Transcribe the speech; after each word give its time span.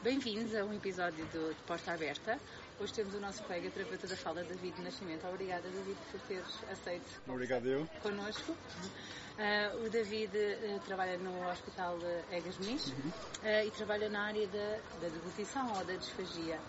Bem-vindos 0.00 0.54
a 0.54 0.64
um 0.64 0.72
episódio 0.72 1.26
do, 1.26 1.52
de 1.52 1.60
Porta 1.66 1.92
Aberta. 1.92 2.38
Hoje 2.78 2.94
temos 2.94 3.14
o 3.14 3.20
nosso 3.20 3.42
colega 3.42 3.68
terapeuta 3.68 4.06
da 4.06 4.16
fala, 4.16 4.44
David 4.44 4.80
Nascimento. 4.80 5.26
Obrigada, 5.26 5.68
David, 5.68 5.98
por 6.12 6.20
teres 6.20 6.46
aceito 6.70 7.20
Obrigado 7.26 7.66
eu. 7.66 7.84
connosco. 8.00 8.52
Uh, 8.52 9.84
o 9.84 9.90
David 9.90 10.30
uh, 10.36 10.80
trabalha 10.86 11.18
no 11.18 11.50
Hospital 11.50 11.98
Egas 12.30 12.58
Muniz 12.58 12.86
uhum. 12.86 13.10
uh, 13.42 13.66
e 13.66 13.70
trabalha 13.72 14.08
na 14.08 14.26
área 14.26 14.46
da, 14.46 14.78
da 15.00 15.08
deglutição 15.08 15.66
ou 15.76 15.84
da 15.84 15.94
disfagia. 15.94 16.60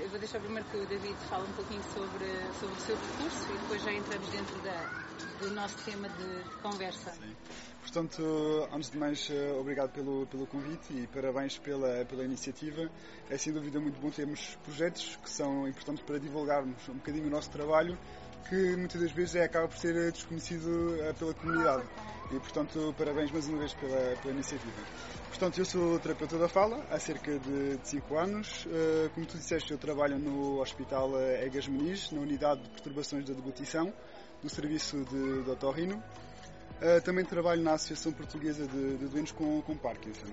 eu 0.00 0.08
vou 0.08 0.18
deixar 0.18 0.40
primeiro 0.40 0.66
que 0.70 0.78
o 0.78 0.86
David 0.86 1.16
fale 1.28 1.44
um 1.44 1.52
pouquinho 1.52 1.82
sobre, 1.92 2.26
sobre 2.58 2.74
o 2.74 2.80
seu 2.80 2.96
percurso 2.96 3.52
e 3.52 3.58
depois 3.58 3.82
já 3.82 3.92
entramos 3.92 4.28
dentro 4.30 4.56
da, 4.62 5.04
do 5.40 5.50
nosso 5.50 5.76
tema 5.84 6.08
de, 6.08 6.42
de 6.42 6.56
conversa. 6.62 7.10
Sim. 7.10 7.36
Portanto, 7.86 8.68
antes 8.72 8.90
de 8.90 8.98
mais, 8.98 9.30
obrigado 9.60 9.92
pelo, 9.92 10.26
pelo 10.26 10.44
convite 10.48 10.92
e 10.92 11.06
parabéns 11.06 11.56
pela, 11.56 12.04
pela 12.04 12.24
iniciativa. 12.24 12.90
É 13.30 13.38
sem 13.38 13.52
dúvida 13.52 13.78
muito 13.78 14.00
bom 14.00 14.10
termos 14.10 14.58
projetos 14.64 15.16
que 15.22 15.30
são 15.30 15.68
importantes 15.68 16.04
para 16.04 16.18
divulgarmos 16.18 16.88
um 16.88 16.94
bocadinho 16.94 17.28
o 17.28 17.30
nosso 17.30 17.48
trabalho 17.48 17.96
que 18.48 18.76
muitas 18.76 19.00
das 19.00 19.12
vezes 19.12 19.36
é, 19.36 19.44
acaba 19.44 19.68
por 19.68 19.78
ser 19.78 20.10
desconhecido 20.10 20.96
eh, 21.00 21.12
pela 21.12 21.32
comunidade. 21.34 21.84
E, 22.32 22.40
portanto, 22.40 22.92
parabéns 22.98 23.30
mais 23.30 23.48
uma 23.48 23.58
vez 23.58 23.72
pela, 23.74 24.16
pela 24.16 24.34
iniciativa. 24.34 24.82
Portanto, 25.28 25.58
eu 25.58 25.64
sou 25.64 25.98
terapeuta 26.00 26.38
da 26.38 26.48
fala 26.48 26.84
há 26.90 26.98
cerca 26.98 27.38
de 27.38 27.78
5 27.84 28.16
anos. 28.16 28.66
Como 29.14 29.26
tu 29.26 29.36
disseste, 29.36 29.70
eu 29.70 29.78
trabalho 29.78 30.18
no 30.18 30.60
Hospital 30.60 31.20
Egas 31.20 31.68
Meniz, 31.68 32.10
na 32.10 32.20
Unidade 32.20 32.62
de 32.62 32.68
Perturbações 32.70 33.24
da 33.24 33.32
Deglutição, 33.32 33.92
do 34.42 34.48
Serviço 34.48 35.04
de, 35.04 35.44
de 35.44 35.50
Otorrino. 35.50 36.02
Uh, 36.76 37.00
também 37.02 37.24
trabalho 37.24 37.62
na 37.62 37.72
Associação 37.72 38.12
Portuguesa 38.12 38.66
de, 38.66 38.98
de 38.98 39.06
Doentes 39.06 39.32
com, 39.32 39.62
com 39.62 39.76
Parkinson. 39.76 40.26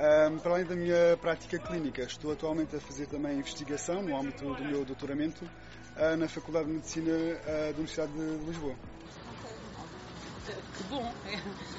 Um, 0.00 0.38
para 0.38 0.52
além 0.52 0.64
da 0.64 0.74
minha 0.74 1.16
prática 1.18 1.58
clínica, 1.58 2.02
estou 2.02 2.32
atualmente 2.32 2.76
a 2.76 2.80
fazer 2.80 3.06
também 3.06 3.38
investigação 3.38 4.02
no 4.02 4.16
âmbito 4.16 4.44
do 4.54 4.64
meu 4.64 4.84
doutoramento 4.84 5.44
uh, 5.44 6.16
na 6.16 6.28
Faculdade 6.28 6.66
de 6.66 6.72
Medicina 6.72 7.10
uh, 7.12 7.44
da 7.46 7.78
Universidade 7.78 8.12
de 8.12 8.46
Lisboa. 8.46 8.74
Que 10.76 10.84
bom! 10.84 11.12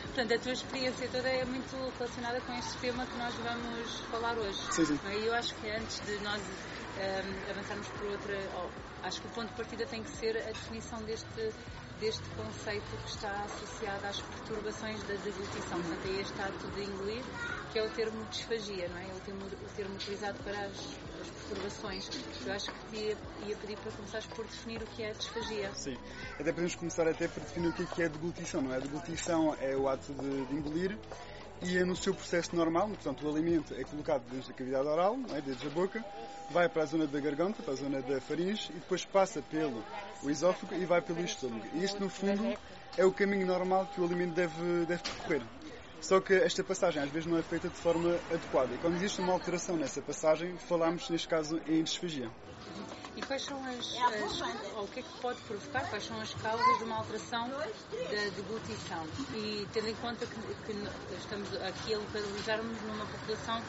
Portanto, 0.06 0.34
a 0.34 0.40
tua 0.40 0.52
experiência 0.52 1.08
toda 1.09 1.28
é 1.28 1.45
muito 1.45 1.75
relacionada 1.97 2.42
com 2.42 2.53
este 2.53 2.78
tema 2.78 3.06
que 3.06 3.18
nós 3.18 3.34
vamos 3.36 4.00
falar 4.12 4.38
hoje. 4.38 4.59
Sim, 4.72 4.86
sim. 4.86 5.00
E 5.09 5.25
eu 5.25 5.34
acho 5.34 5.56
que 5.56 5.70
antes 5.70 6.00
de 6.02 6.18
nós 6.20 6.42
um, 6.42 7.52
avançarmos 7.52 7.88
por 7.88 8.08
outra, 8.08 8.38
oh, 8.56 8.70
acho 9.08 9.22
que 9.22 9.28
o 9.28 9.31
ponto 9.31 9.50
de 9.50 9.56
partida 9.56 9.86
tem 9.86 10.03
que 10.03 10.09
ser 10.12 10.38
a 10.38 10.52
definição 10.52 11.02
deste 11.03 11.52
deste 12.02 12.27
conceito 12.31 12.97
que 13.03 13.09
está 13.09 13.31
associado 13.44 14.07
às 14.07 14.19
perturbações 14.19 14.99
da 15.03 15.13
deglutição. 15.13 15.80
Portanto, 15.80 16.07
é 16.07 16.21
este 16.21 16.41
ato 16.41 16.67
de 16.71 16.83
engolir, 16.83 17.23
que 17.71 17.80
é 17.80 17.85
o 17.85 17.89
termo 17.91 18.25
disfagia, 18.25 18.89
não 18.89 18.97
é? 18.97 19.05
O 19.13 19.19
termo, 19.19 19.45
o 19.45 19.75
termo 19.75 19.95
utilizado 19.95 20.44
para 20.44 20.59
as, 20.66 20.97
as 21.22 21.29
perturbações. 21.29 22.09
Eu 22.44 22.53
acho 22.53 22.72
que 22.72 22.95
ia, 22.97 23.17
ia, 23.45 23.55
pedir 23.55 23.77
para 23.77 23.91
começares 23.91 24.25
por 24.25 24.45
definir 24.45 24.81
o 24.81 24.88
que 24.88 25.03
é 25.03 25.13
disfagia. 25.13 25.72
Sim, 25.75 25.95
até 26.33 26.52
podemos 26.52 26.75
começar 26.75 27.07
até 27.07 27.27
por 27.27 27.44
definir 27.44 27.67
o 27.67 27.73
que 27.73 28.02
é, 28.02 28.05
é 28.05 28.09
deglutição, 28.09 28.61
não 28.63 28.73
é? 28.73 28.77
A 28.77 28.79
deglutição 28.79 29.55
é 29.61 29.77
o 29.77 29.88
ato 29.88 30.11
de, 30.13 30.45
de 30.47 30.55
engolir 30.55 30.97
e 31.61 31.77
é 31.77 31.85
no 31.85 31.95
seu 31.95 32.16
processo 32.16 32.55
normal, 32.55 32.88
portanto 32.88 33.23
o 33.23 33.29
alimento 33.29 33.75
é 33.75 33.83
colocado 33.83 34.23
desde 34.31 34.52
a 34.52 34.53
cavidade 34.55 34.88
oral, 34.88 35.16
é? 35.35 35.41
desde 35.41 35.67
a 35.67 35.69
boca, 35.69 36.03
vai 36.52 36.69
para 36.69 36.83
a 36.83 36.85
zona 36.85 37.07
da 37.07 37.19
garganta, 37.19 37.63
para 37.63 37.73
a 37.73 37.77
zona 37.77 38.02
da 38.02 38.19
faringe 38.21 38.69
e 38.71 38.80
depois 38.80 39.05
passa 39.05 39.41
pelo 39.41 39.83
o 40.21 40.30
esófago 40.30 40.75
e 40.75 40.85
vai 40.85 41.02
pelo 41.02 41.21
estômago. 41.21 41.66
E 41.73 41.83
isto 41.83 41.99
no 41.99 42.09
fundo 42.09 42.55
é 42.97 43.05
o 43.05 43.11
caminho 43.11 43.47
normal 43.47 43.88
que 43.88 44.02
o 44.02 44.03
alimento 44.03 44.33
deve, 44.33 44.85
deve 44.85 45.02
percorrer. 45.02 45.41
Só 46.02 46.19
que 46.19 46.33
esta 46.33 46.63
passagem 46.63 47.02
às 47.02 47.09
vezes 47.09 47.27
não 47.27 47.38
é 47.38 47.44
feita 47.44 47.69
de 47.69 47.75
forma 47.75 48.19
adequada. 48.29 48.73
E 48.73 48.77
quando 48.79 48.95
existe 48.95 49.22
uma 49.22 49.33
alteração 49.33 49.77
nessa 49.77 50.02
passagem, 50.02 50.57
falamos 50.57 51.09
neste 51.09 51.27
caso 51.27 51.61
em 51.67 51.83
disfagia. 51.83 52.29
E 53.16 53.22
quais 53.22 53.44
são 53.44 53.63
as, 53.66 53.97
as, 53.97 54.41
o 54.78 54.88
que 54.88 55.01
é 55.01 55.03
que 55.03 55.22
pode 55.22 55.40
provocar, 55.41 55.88
quais 55.90 56.03
são 56.03 56.19
as 56.19 56.34
causas 56.35 56.78
de 56.78 56.84
uma 56.85 56.97
alteração 56.97 57.50
da 57.50 58.29
deglutição? 58.35 59.06
E 59.35 59.67
tendo 59.73 59.90
em 59.90 59.95
conta 59.95 60.25
que, 60.25 60.35
que 60.66 61.17
estamos 61.17 61.53
aqui 61.61 61.94
a 61.94 61.97
localizarmos 61.97 62.81
numa 62.84 63.06
população 63.06 63.61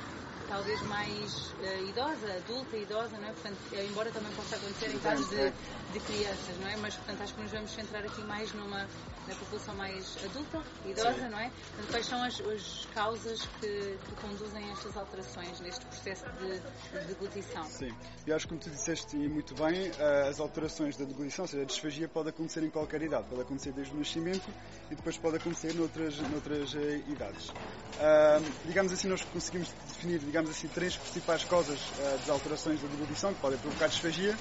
talvez 0.49 0.81
mais 0.83 1.51
uh, 1.53 1.89
idosa, 1.89 2.33
adulta, 2.37 2.77
idosa, 2.77 3.17
não 3.19 3.29
é? 3.29 3.33
Portanto, 3.33 3.59
eh, 3.73 3.87
embora 3.87 4.11
também 4.11 4.33
possa 4.33 4.57
acontecer 4.57 4.95
em 4.95 4.99
casos 4.99 5.29
de, 5.29 5.53
de, 5.93 6.01
crianças, 6.01 6.59
não 6.61 6.69
é? 6.69 6.77
Mas, 6.77 6.95
portanto, 6.95 7.23
acho 7.23 7.35
que 7.35 7.43
nos 7.43 7.51
vamos 7.51 7.71
centrar 7.73 8.05
aqui 8.05 8.23
mais 8.23 8.53
numa 8.53 8.87
na 9.29 9.37
população 9.37 9.75
mais 9.77 10.17
adulta, 10.25 10.61
idosa, 10.85 11.15
Sim. 11.15 11.29
não 11.29 11.39
é? 11.39 11.49
Portanto, 11.51 11.91
quais 11.91 12.07
são 12.07 12.23
as, 12.25 12.41
as 12.41 12.89
causas 12.93 13.47
que, 13.61 13.97
que, 14.05 14.15
conduzem 14.21 14.69
a 14.69 14.73
estas 14.73 14.97
alterações 14.97 15.61
neste 15.61 15.87
processo 15.87 16.25
de, 16.41 16.59
de 16.99 17.07
deglutição? 17.07 17.65
Sim, 17.65 17.95
eu 18.27 18.35
acho 18.35 18.47
que 18.47 18.55
como 18.55 18.61
tu 18.61 18.71
disseste 18.71 19.17
muito 19.17 19.55
bem, 19.55 19.93
eh, 19.97 20.29
as 20.29 20.41
alterações 20.41 20.97
da 20.97 21.05
deglutição, 21.05 21.45
ou 21.45 21.49
seja, 21.49 21.63
a 21.63 21.67
disfagia 21.67 22.09
pode 22.09 22.31
acontecer 22.31 22.65
em 22.65 22.71
qualquer 22.71 23.01
idade, 23.03 23.29
pode 23.29 23.43
acontecer 23.43 23.73
desde 23.73 23.95
o 23.95 23.99
nascimento 23.99 24.49
e 24.91 24.97
depois 24.97 25.17
pode 25.17 25.37
acontecer 25.37 25.73
noutras, 25.75 26.19
noutras 26.19 26.75
idades. 27.07 27.49
Uh, 27.49 28.53
digamos 28.67 28.93
assim, 28.93 29.07
nós 29.09 29.23
conseguimos 29.25 29.69
definir, 30.03 30.19
digamos 30.19 30.51
assim, 30.51 30.67
três 30.69 30.97
principais 30.97 31.45
causas 31.45 31.79
uh, 31.79 32.19
das 32.19 32.29
alterações 32.29 32.81
da 32.83 32.89
deglutição 32.89 33.33
que 33.33 33.41
podem 33.41 33.59
provocar 33.59 33.87
disfagia. 33.87 34.37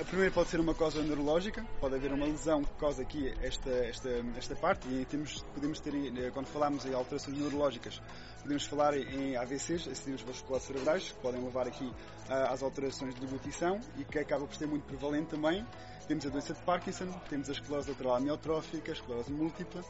A 0.00 0.04
primeira 0.04 0.32
pode 0.32 0.48
ser 0.48 0.58
uma 0.58 0.74
causa 0.74 1.02
neurológica, 1.02 1.64
pode 1.78 1.94
haver 1.94 2.12
uma 2.12 2.24
lesão 2.24 2.64
que 2.64 2.72
causa 2.80 3.02
aqui 3.02 3.32
esta, 3.42 3.70
esta, 3.70 4.08
esta 4.38 4.56
parte 4.56 4.88
e 4.88 5.04
temos, 5.04 5.42
podemos 5.54 5.78
ter, 5.80 5.94
eh, 5.94 6.30
quando 6.30 6.46
falamos 6.46 6.86
em 6.86 6.94
alterações 6.94 7.36
neurológicas, 7.36 8.00
podemos 8.40 8.64
falar 8.64 8.96
em 8.96 9.36
AVCs, 9.36 9.86
acidentes 9.88 10.24
vasculares 10.24 10.66
cerebrais, 10.66 11.10
que 11.10 11.18
podem 11.20 11.44
levar 11.44 11.68
aqui 11.68 11.92
às 12.28 12.62
alterações 12.62 13.14
de 13.14 13.20
deglutição 13.20 13.78
e 13.98 14.04
que 14.04 14.18
acaba 14.18 14.46
por 14.46 14.56
ser 14.56 14.66
muito 14.66 14.84
prevalente 14.84 15.28
também. 15.28 15.64
Temos 16.08 16.24
a 16.26 16.30
doença 16.30 16.54
de 16.54 16.60
Parkinson, 16.62 17.08
temos 17.28 17.50
a 17.50 17.52
esclerose 17.52 17.90
lateral 17.90 18.16
amiotrófica, 18.16 18.92
a 18.92 18.94
esclerose 18.94 19.30
múltipla, 19.30 19.84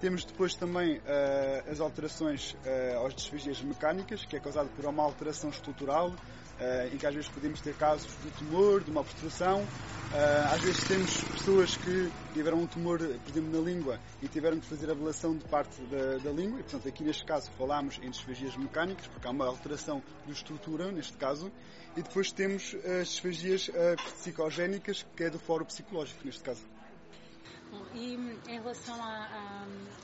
temos 0.00 0.24
depois 0.24 0.54
também 0.54 0.98
uh, 0.98 1.70
as 1.70 1.80
alterações 1.80 2.52
uh, 2.52 2.98
aos 2.98 3.14
disfagias 3.14 3.60
mecânicas, 3.62 4.24
que 4.24 4.36
é 4.36 4.40
causado 4.40 4.68
por 4.76 4.84
uma 4.84 5.02
alteração 5.02 5.50
estrutural, 5.50 6.08
uh, 6.08 6.94
em 6.94 6.96
que 6.96 7.06
às 7.06 7.14
vezes 7.14 7.30
podemos 7.30 7.60
ter 7.60 7.74
casos 7.74 8.08
de 8.22 8.30
tumor, 8.32 8.82
de 8.82 8.90
uma 8.90 9.00
obstrução. 9.00 9.66
às 10.52 10.60
vezes 10.60 10.84
temos 10.84 11.24
pessoas 11.24 11.76
que 11.76 12.10
tiveram 12.32 12.58
um 12.58 12.66
tumor, 12.66 12.98
por 12.98 13.30
exemplo, 13.30 13.50
na 13.50 13.58
língua 13.58 13.98
e 14.22 14.28
tiveram 14.28 14.60
que 14.60 14.66
fazer 14.66 14.90
ablação 14.90 15.36
de 15.36 15.44
parte 15.44 15.80
da, 15.82 16.18
da 16.18 16.30
língua. 16.30 16.60
E, 16.60 16.62
portanto, 16.62 16.88
aqui 16.88 17.02
neste 17.02 17.24
caso 17.24 17.50
falamos 17.58 17.98
em 18.02 18.10
disfagias 18.10 18.56
mecânicas, 18.56 19.06
porque 19.08 19.26
há 19.26 19.30
uma 19.30 19.46
alteração 19.46 20.02
de 20.26 20.32
estrutura, 20.32 20.92
neste 20.92 21.16
caso. 21.16 21.50
E 21.96 22.02
depois 22.02 22.30
temos 22.30 22.76
as 23.00 23.08
disfagias 23.08 23.70
psicogénicas, 24.18 25.04
que 25.16 25.24
é 25.24 25.30
do 25.30 25.38
foro 25.38 25.64
psicológico, 25.64 26.20
neste 26.24 26.42
caso. 26.42 26.75
E 27.96 28.14
em 28.46 28.60
relação 28.60 29.02
a, 29.02 29.24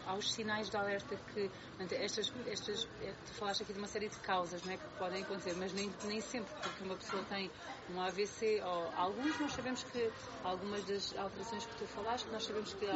a, 0.06 0.12
aos 0.12 0.32
sinais 0.32 0.70
de 0.70 0.76
alerta 0.78 1.14
que 1.34 1.50
estas, 1.90 2.32
estas, 2.46 2.88
eh, 3.02 3.12
tu 3.26 3.34
falaste 3.34 3.64
aqui 3.64 3.74
de 3.74 3.78
uma 3.78 3.86
série 3.86 4.08
de 4.08 4.16
causas 4.18 4.62
não 4.62 4.72
é, 4.72 4.78
que 4.78 4.84
podem 4.98 5.22
acontecer, 5.22 5.54
mas 5.58 5.74
nem, 5.74 5.92
nem 6.04 6.18
sempre, 6.22 6.50
porque 6.62 6.84
uma 6.84 6.96
pessoa 6.96 7.22
tem 7.24 7.50
um 7.90 8.00
AVC 8.00 8.62
ou 8.64 8.90
alguns 8.96 9.38
nós 9.38 9.52
sabemos 9.52 9.84
que 9.84 10.10
algumas 10.42 10.82
das 10.84 11.14
alterações 11.18 11.66
que 11.66 11.74
tu 11.76 11.86
falaste, 11.88 12.26
nós 12.32 12.44
sabemos 12.44 12.72
que 12.72 12.86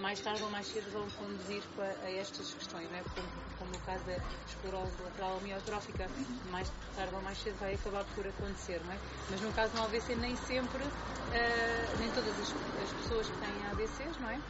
mais 0.00 0.20
tarde 0.20 0.42
ou 0.44 0.50
mais 0.50 0.68
cedo 0.68 0.88
vão 0.92 1.08
conduzir 1.10 1.62
a 2.04 2.10
estas 2.10 2.54
questões, 2.54 2.88
não 2.90 2.98
é? 2.98 3.02
como, 3.02 3.28
como 3.58 3.74
o 3.74 3.80
caso 3.80 4.04
da 4.04 4.16
esclerose 4.46 5.02
lateral 5.02 5.36
amiotrófica, 5.38 6.08
mais 6.50 6.70
tarde 6.94 7.12
ou 7.12 7.22
mais 7.22 7.38
cedo 7.38 7.56
vai 7.58 7.74
acabar 7.74 8.04
por 8.14 8.24
acontecer, 8.24 8.80
não 8.84 8.92
é? 8.92 8.98
Mas 9.30 9.40
no 9.40 9.52
caso 9.52 9.72
do 9.72 9.82
AVC 9.82 10.14
nem 10.14 10.36
sempre, 10.36 10.82
uh, 10.84 11.98
nem 11.98 12.10
todas 12.12 12.38
as, 12.38 12.54
as 12.82 12.92
pessoas 13.02 13.28
que 13.28 13.38
têm 13.38 13.66
AVCs 13.66 14.20
não 14.20 14.30
é? 14.30 14.40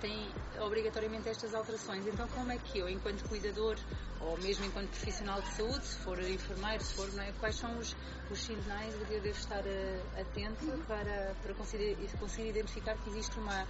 Tem 0.00 0.32
obrigatoriamente 0.60 1.28
estas 1.28 1.54
alterações. 1.54 2.06
Então, 2.06 2.26
como 2.28 2.50
é 2.50 2.56
que 2.56 2.78
eu, 2.78 2.88
enquanto 2.88 3.28
cuidador, 3.28 3.76
ou 4.20 4.38
mesmo 4.38 4.64
enquanto 4.64 4.88
profissional 4.88 5.40
de 5.42 5.48
saúde, 5.48 5.84
se 5.84 5.96
for 5.96 6.18
enfermeiro, 6.18 6.82
se 6.82 6.94
for, 6.94 7.08
é? 7.18 7.32
Quais 7.38 7.56
são 7.56 7.76
os, 7.78 7.94
os 8.30 8.40
sinais 8.40 8.98
de 8.98 9.04
que 9.04 9.14
eu 9.14 9.20
devo 9.20 9.38
estar 9.38 9.60
uh, 9.60 10.20
atento 10.20 10.66
para, 10.86 11.34
para 11.42 11.54
conseguir, 11.54 11.96
conseguir 12.18 12.48
identificar 12.48 12.96
que 12.96 13.10
existe 13.10 13.38
uma, 13.38 13.66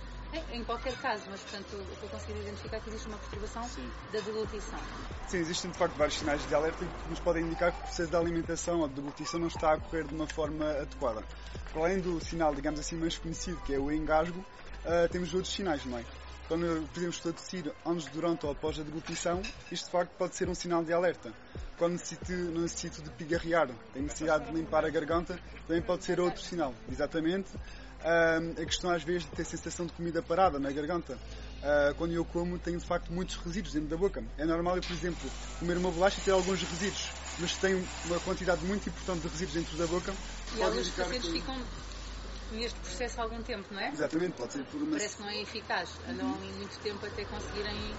em 0.53 0.63
qualquer 0.65 0.97
caso, 0.99 1.25
mas 1.29 1.41
portanto 1.41 1.85
que 1.99 2.05
eu 2.05 2.09
consigo 2.09 2.39
identificar 2.39 2.77
é 2.77 2.81
que 2.81 2.89
existe 2.91 3.09
uma 3.09 3.19
perturbação 3.19 3.65
Sim. 3.65 3.91
da 4.13 4.21
deglutição. 4.21 4.79
Sim, 5.27 5.39
existem 5.39 5.71
de 5.71 5.79
facto 5.79 5.97
vários 5.97 6.19
sinais 6.19 6.47
de 6.47 6.55
alerta 6.55 6.85
que 6.85 7.11
nos 7.11 7.21
podem 7.21 7.45
indicar 7.45 7.73
que 7.73 7.79
o 7.79 7.83
processo 7.83 8.11
da 8.11 8.19
alimentação 8.19 8.81
ou 8.81 8.89
de 8.89 8.95
deglutição 8.95 9.41
não 9.41 9.49
está 9.49 9.73
a 9.73 9.81
correr 9.81 10.05
de 10.05 10.15
uma 10.15 10.27
forma 10.29 10.71
adequada. 10.71 11.25
Para 11.73 11.83
além 11.83 12.01
do 12.01 12.21
sinal, 12.25 12.55
digamos 12.55 12.79
assim, 12.79 12.97
mais 12.97 13.19
conhecido, 13.19 13.61
que 13.63 13.75
é 13.75 13.79
o 13.79 13.91
engasgo, 13.91 14.45
uh, 14.85 15.09
temos 15.11 15.33
outros 15.35 15.53
sinais, 15.53 15.85
não 15.85 15.99
é? 15.99 16.05
Quando 16.49 16.89
podemos 16.93 17.21
tossir 17.21 17.73
antes, 17.87 18.07
durante 18.07 18.45
ou 18.45 18.53
após 18.53 18.79
a 18.81 18.83
deglutição, 18.83 19.41
isto 19.71 19.85
de 19.85 19.91
facto 19.91 20.11
pode 20.19 20.35
ser 20.35 20.49
um 20.49 20.55
sinal 20.55 20.83
de 20.83 20.93
alerta. 20.93 21.33
Quando 21.79 21.93
necessito, 21.93 22.33
necessito 22.33 23.03
de 23.03 23.11
pigarrear, 23.11 23.69
tenho 23.93 24.05
necessidade 24.05 24.47
de 24.47 24.53
limpar 24.53 24.85
a 24.85 24.91
garganta, 24.91 25.39
também 25.67 25.81
pode 25.81 26.05
ser 26.05 26.19
outro 26.19 26.43
sinal. 26.43 26.75
Exatamente. 26.91 27.55
Uh, 27.55 28.61
a 28.61 28.65
questão 28.65 28.91
às 28.91 29.05
vezes 29.05 29.25
de 29.25 29.31
ter 29.31 29.45
sensação 29.45 29.87
de 29.87 29.93
comida 29.93 30.23
parada 30.23 30.59
na 30.59 30.73
garganta. 30.73 31.15
Uh, 31.15 31.95
quando 31.97 32.13
eu 32.13 32.25
como, 32.25 32.59
tenho 32.59 32.79
de 32.79 32.87
facto 32.87 33.13
muitos 33.13 33.37
resíduos 33.37 33.75
dentro 33.75 33.89
da 33.89 33.97
boca. 33.97 34.25
É 34.37 34.45
normal 34.45 34.77
eu, 34.77 34.83
por 34.83 34.93
exemplo, 34.93 35.31
comer 35.59 35.77
uma 35.77 35.91
bolacha 35.91 36.19
e 36.21 36.25
ter 36.25 36.33
alguns 36.33 36.63
resíduos 36.63 37.11
mas 37.41 37.57
tem 37.57 37.83
uma 38.05 38.21
quantidade 38.21 38.65
muito 38.65 38.89
importante 38.89 39.23
de 39.23 39.29
resíduos 39.29 39.55
dentro 39.55 39.77
da 39.77 39.87
boca. 39.87 40.15
E 40.57 40.63
alguns 40.63 40.89
pacientes 40.91 41.31
que... 41.31 41.41
ficam 41.41 41.57
neste 42.53 42.79
processo 42.81 43.21
há 43.21 43.25
algum 43.25 43.43
tempo, 43.43 43.67
não 43.71 43.81
é? 43.81 43.89
Exatamente, 43.91 44.33
pode 44.33 44.53
ser 44.53 44.65
por 44.65 44.83
uma... 44.83 44.93
Parece 44.93 45.17
que 45.17 45.23
não 45.23 45.31
é 45.31 45.43
eficaz. 45.43 45.91
Andam 46.09 46.27
uhum. 46.27 46.53
muito 46.57 46.79
tempo 46.81 47.07
até 47.07 47.25
conseguirem 47.25 47.95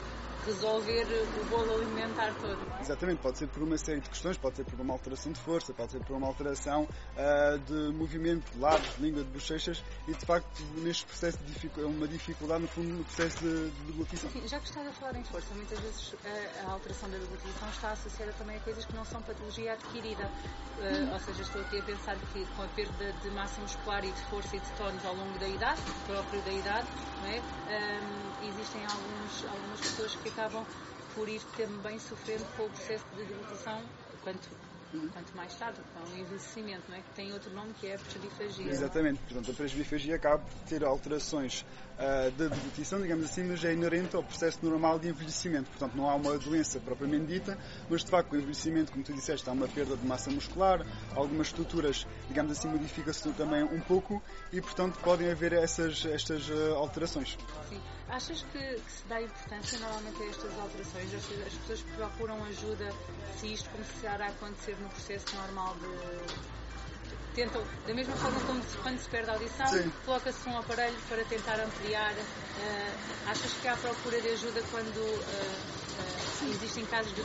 resolver 0.45 1.05
o 1.39 1.45
bolo 1.45 1.75
alimentar 1.75 2.33
todo. 2.39 2.59
Exatamente, 2.79 3.21
pode 3.21 3.37
ser 3.37 3.47
por 3.47 3.63
uma 3.63 3.77
série 3.77 3.99
de 3.99 4.09
questões, 4.09 4.37
pode 4.37 4.55
ser 4.55 4.65
por 4.65 4.79
uma 4.79 4.93
alteração 4.93 5.31
de 5.31 5.39
força, 5.39 5.73
pode 5.73 5.91
ser 5.91 6.03
por 6.03 6.15
uma 6.15 6.27
alteração 6.27 6.83
uh, 6.83 7.59
de 7.59 7.95
movimento 7.95 8.51
de 8.51 8.59
lábios, 8.59 8.95
de 8.95 9.01
língua, 9.01 9.23
de 9.23 9.29
bochechas 9.29 9.83
e 10.07 10.13
de 10.13 10.25
facto 10.25 10.63
neste 10.77 11.05
processo 11.05 11.37
é 11.77 11.85
uma 11.85 12.07
dificuldade 12.07 12.63
no 12.63 12.67
fundo 12.67 12.89
no 12.89 13.03
processo 13.03 13.39
de, 13.39 13.69
de 13.69 13.85
deglutição. 13.85 14.29
Sim, 14.31 14.47
já 14.47 14.59
que 14.59 14.67
estás 14.67 14.87
a 14.87 14.91
falar 14.93 15.15
em 15.15 15.23
força, 15.23 15.53
muitas 15.53 15.79
vezes 15.79 16.15
a, 16.25 16.69
a, 16.69 16.73
alteração 16.73 17.09
da 17.09 17.17
deglutição 17.17 17.69
está 17.69 17.91
associada 17.91 18.33
também 18.33 18.57
a 18.57 18.59
coisas 18.61 18.85
que 18.85 18.95
não 18.95 19.05
são 19.05 19.21
patologia 19.21 19.73
adquirida, 19.73 20.25
uh, 20.25 21.13
ou 21.13 21.19
seja, 21.19 21.41
estou 21.41 21.61
aqui 21.61 21.79
a 21.79 21.83
pensar 21.83 22.17
que 22.33 22.45
com 22.55 22.63
a 22.63 22.67
perda 22.69 23.13
de 23.21 23.29
massa 23.31 23.61
muscular 23.61 24.03
e 24.03 24.11
de 24.11 24.21
força 24.25 24.55
e 24.55 24.59
de 24.59 24.71
tónus 24.71 25.05
ao 25.05 25.15
longo 25.15 25.37
da 25.39 25.47
idade, 25.47 25.81
próprio 26.07 26.41
da 26.41 26.51
idade, 26.51 26.87
não 27.21 27.27
é? 27.27 27.41
Um, 27.41 28.47
existem 28.47 28.81
alguns, 28.83 29.45
algumas 29.45 29.79
pessoas 29.81 30.15
que 30.15 30.30
acabam 30.31 30.65
por 31.15 31.27
ir 31.27 31.41
também 31.57 31.99
sofrendo 31.99 32.45
com 32.55 32.63
o 32.63 32.69
processo 32.69 33.05
de 33.15 33.25
deglutição 33.25 33.81
quanto 34.23 34.49
quanto 35.13 35.35
mais 35.35 35.53
tarde, 35.55 35.79
com 35.93 36.03
o 36.03 36.17
envelhecimento, 36.17 36.83
não 36.89 36.97
é? 36.97 36.99
que 36.99 37.09
tem 37.15 37.31
outro 37.31 37.49
nome 37.53 37.73
que 37.79 37.87
é 37.87 37.95
a 37.95 37.97
presbifagia. 37.97 38.69
Exatamente, 38.69 39.19
portanto 39.21 39.51
a 39.51 39.53
presbifagia 39.53 40.15
acaba 40.15 40.39
por 40.39 40.53
ter 40.67 40.83
alterações 40.83 41.61
uh, 41.61 42.31
da 42.31 42.47
deglutição, 42.47 43.01
digamos 43.01 43.25
assim, 43.25 43.43
mas 43.43 43.63
é 43.63 43.73
inerente 43.73 44.15
ao 44.15 44.23
processo 44.23 44.59
normal 44.63 44.99
de 44.99 45.07
envelhecimento, 45.07 45.69
portanto 45.69 45.95
não 45.95 46.09
há 46.09 46.15
uma 46.15 46.37
doença 46.37 46.79
propriamente 46.79 47.25
dita, 47.25 47.57
mas 47.89 48.03
de 48.03 48.11
facto 48.11 48.33
o 48.33 48.37
envelhecimento, 48.37 48.91
como 48.91 49.03
tu 49.03 49.13
disseste, 49.13 49.49
há 49.49 49.53
uma 49.53 49.67
perda 49.67 49.95
de 49.95 50.05
massa 50.05 50.29
muscular, 50.29 50.85
algumas 51.15 51.47
estruturas, 51.47 52.05
digamos 52.27 52.51
assim, 52.51 52.67
modificam-se 52.67 53.31
também 53.33 53.63
um 53.63 53.79
pouco 53.79 54.21
e 54.51 54.59
portanto 54.59 54.99
podem 54.99 55.31
haver 55.31 55.53
essas, 55.53 56.05
estas 56.05 56.49
uh, 56.49 56.75
alterações. 56.75 57.37
Sim. 57.69 57.79
Achas 58.11 58.43
que, 58.51 58.59
que, 58.59 58.91
se 58.91 59.07
dá 59.07 59.21
importância 59.21 59.79
normalmente 59.79 60.21
a 60.21 60.25
estas 60.25 60.59
alterações? 60.59 61.13
Ou 61.13 61.21
seja, 61.21 61.47
as 61.47 61.53
pessoas 61.53 61.81
procuram 61.95 62.43
ajuda 62.43 62.93
se 63.39 63.53
isto 63.53 63.69
começar 63.69 64.21
a 64.21 64.27
acontecer 64.27 64.75
no 64.81 64.89
processo 64.89 65.33
normal 65.33 65.75
de. 65.75 66.51
Tentam, 67.33 67.63
da 67.87 67.93
mesma 67.93 68.13
forma 68.17 68.41
como 68.41 68.61
quando 68.83 68.99
se 68.99 69.07
perde 69.07 69.29
a 69.29 69.33
audição, 69.33 69.65
coloca-se 70.05 70.49
um 70.49 70.57
aparelho 70.57 70.97
para 71.07 71.23
tentar 71.23 71.57
ampliar. 71.61 72.11
Uh, 72.11 73.29
achas 73.29 73.53
que 73.53 73.67
há 73.69 73.77
procura 73.77 74.19
de 74.19 74.27
ajuda 74.27 74.61
quando 74.69 74.97
uh, 74.97 75.21
uh, 75.21 76.30
existem 76.49 76.85
casos 76.85 77.13
de 77.13 77.23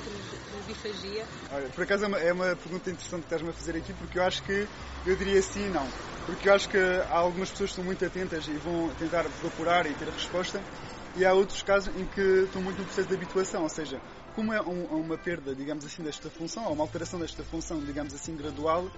bifagia? 0.67 1.27
Olha, 1.53 1.69
por 1.71 1.85
acaso 1.85 2.05
é 2.05 2.09
uma, 2.09 2.19
é 2.19 2.33
uma 2.33 2.57
pergunta 2.57 2.91
interessante 2.91 3.21
que 3.21 3.27
estás-me 3.27 3.51
a 3.51 3.53
fazer 3.53 3.77
aqui, 3.77 3.93
porque 3.95 4.19
eu 4.19 4.23
acho 4.23 4.43
que 4.43 4.69
eu 5.07 5.17
diria 5.17 5.41
sim 5.43 5.67
e 5.67 5.69
não. 5.69 5.87
Porque 6.27 6.49
eu 6.49 6.55
acho 6.55 6.69
que 6.69 6.77
há 6.77 7.19
algumas 7.19 7.51
pessoas 7.51 7.71
que 7.71 7.75
estão 7.75 7.85
muito 7.85 8.05
atentas 8.05 8.47
e 8.49 8.53
vão 8.59 8.89
tentar 8.95 9.25
procurar 9.41 9.87
e 9.87 9.95
ter 9.95 10.09
a 10.09 10.13
resposta, 10.13 10.61
e 11.17 11.25
há 11.25 11.33
outros 11.33 11.63
casos 11.63 11.95
em 11.97 12.05
que 12.05 12.21
estão 12.45 12.61
muito 12.63 12.79
no 12.79 12.85
processo 12.85 13.09
de 13.09 13.15
habituação, 13.15 13.63
ou 13.63 13.69
seja, 13.69 14.01
como 14.37 14.53
é 14.53 14.61
um, 14.61 14.85
uma 15.01 15.17
perda, 15.17 15.55
digamos 15.55 15.87
assim, 15.87 16.03
desta 16.03 16.29
função, 16.29 16.67
ou 16.67 16.75
uma 16.75 16.85
alteração 16.85 17.19
desta 17.19 17.43
função, 17.43 17.83
digamos 17.83 18.13
assim, 18.13 18.37
gradual, 18.37 18.85
uh, 18.85 18.93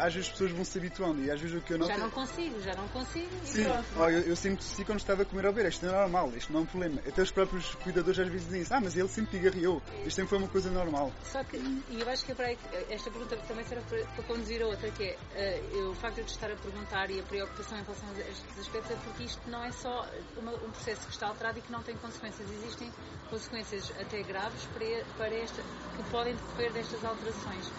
às 0.00 0.14
vezes 0.14 0.28
as 0.28 0.32
pessoas 0.32 0.52
vão 0.52 0.64
se 0.64 0.78
habituando 0.78 1.20
e 1.20 1.30
às 1.32 1.40
vezes 1.40 1.56
o 1.56 1.60
que 1.60 1.72
eu 1.72 1.78
noto... 1.78 1.90
Já 1.90 1.98
não 1.98 2.10
consigo, 2.10 2.60
já 2.60 2.74
não 2.74 2.86
consigo 2.88 3.28
Sim, 3.44 3.66
oh, 3.98 4.04
eu, 4.04 4.20
eu 4.20 4.36
sempre 4.36 4.58
tossi 4.58 4.84
quando 4.84 5.00
estava 5.00 5.22
a 5.22 5.24
comer 5.24 5.46
ao 5.46 5.52
beira, 5.52 5.68
isto 5.68 5.84
é 5.84 5.90
normal, 5.90 6.32
isto 6.36 6.52
não 6.52 6.60
é 6.60 6.62
um 6.62 6.66
problema. 6.66 7.00
Até 7.06 7.20
os 7.20 7.32
próprios 7.32 7.74
cuidadores 7.74 8.20
às 8.20 8.28
vezes 8.28 8.46
dizem 8.46 8.62
isso, 8.62 8.72
ah, 8.72 8.80
mas 8.80 8.96
ele 8.96 9.08
sempre 9.08 9.40
pigarreou, 9.40 9.82
isto 10.06 10.12
sempre 10.12 10.28
foi 10.28 10.38
uma 10.38 10.48
coisa 10.48 10.70
normal. 10.70 11.12
Só 11.24 11.42
que, 11.42 11.56
e 11.56 12.00
eu 12.00 12.08
acho 12.08 12.24
que 12.24 12.32
é 12.40 12.56
esta 12.88 13.10
pergunta 13.10 13.36
também 13.48 13.64
serve 13.64 13.84
para, 13.88 14.06
para 14.14 14.24
conduzir 14.24 14.62
a 14.62 14.66
outra, 14.66 14.88
que 14.92 15.16
é 15.34 15.60
uh, 15.72 15.90
o 15.90 15.94
facto 15.96 16.14
de 16.14 16.20
eu 16.20 16.26
te 16.26 16.30
estar 16.30 16.52
a 16.52 16.56
perguntar 16.56 17.10
e 17.10 17.18
a 17.18 17.22
preocupação 17.24 17.78
em 17.78 17.82
relação 17.82 18.08
a 18.10 18.20
estes 18.20 18.58
aspectos 18.60 18.92
é 18.92 18.96
porque 18.96 19.24
isto 19.24 19.50
não 19.50 19.64
é 19.64 19.72
só 19.72 20.06
uma, 20.36 20.52
um 20.52 20.70
processo 20.70 21.04
que 21.04 21.12
está 21.12 21.26
alterado 21.26 21.58
e 21.58 21.62
que 21.62 21.72
não 21.72 21.82
tem 21.82 21.96
consequências, 21.96 22.48
existem 22.48 22.92
consequências 23.28 23.92
até 24.00 24.22
graves 24.22 24.67
para, 25.16 25.34
esta, 25.34 25.62
que 25.62 26.02
podem 26.10 26.34
decorrer 26.34 26.72
destas 26.72 27.04
alterações. 27.04 27.70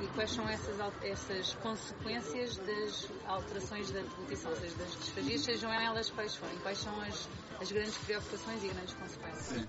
E 0.00 0.06
quais 0.08 0.30
são 0.30 0.48
essas, 0.48 0.76
essas 1.02 1.54
consequências 1.54 2.56
das 2.58 3.08
alterações 3.26 3.90
da 3.90 4.00
deglutição, 4.00 4.54
seja, 4.56 4.74
das 4.76 4.90
disfagias, 4.96 5.42
sejam 5.42 5.72
elas 5.72 6.10
quais 6.10 6.34
forem? 6.36 6.56
Quais 6.58 6.78
são 6.78 7.00
as, 7.02 7.28
as 7.60 7.72
grandes 7.72 7.96
preocupações 7.98 8.64
e 8.64 8.68
grandes 8.68 8.94
consequências? 8.94 9.46
Sim. 9.46 9.68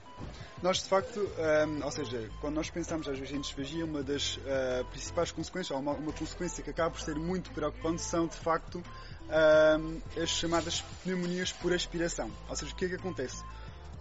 Nós, 0.62 0.77
de 0.77 0.89
facto, 0.89 1.19
um, 1.19 1.85
ou 1.85 1.91
seja, 1.91 2.31
quando 2.41 2.56
nós 2.56 2.69
pensamos 2.69 3.07
às 3.07 3.19
vezes 3.19 3.33
em 3.33 3.39
disfagia, 3.39 3.85
uma 3.85 4.01
das 4.01 4.38
uh, 4.38 4.85
principais 4.89 5.31
consequências, 5.31 5.71
ou 5.71 5.79
uma, 5.79 5.91
uma, 5.91 6.12
consequência 6.12 6.63
que 6.63 6.69
acaba 6.71 6.91
por 6.91 7.01
ser 7.01 7.15
muito 7.15 7.51
preocupante, 7.51 8.01
são, 8.01 8.25
de 8.25 8.38
facto, 8.38 8.81
um, 9.29 10.21
as 10.21 10.29
chamadas 10.29 10.81
pneumonias 11.03 11.51
por 11.51 11.74
aspiração. 11.74 12.31
Ou 12.50 12.56
seja, 12.56 12.74
o 12.74 12.75
que 12.75 12.85
é 12.85 12.89
que 12.89 12.95
acontece? 12.95 13.44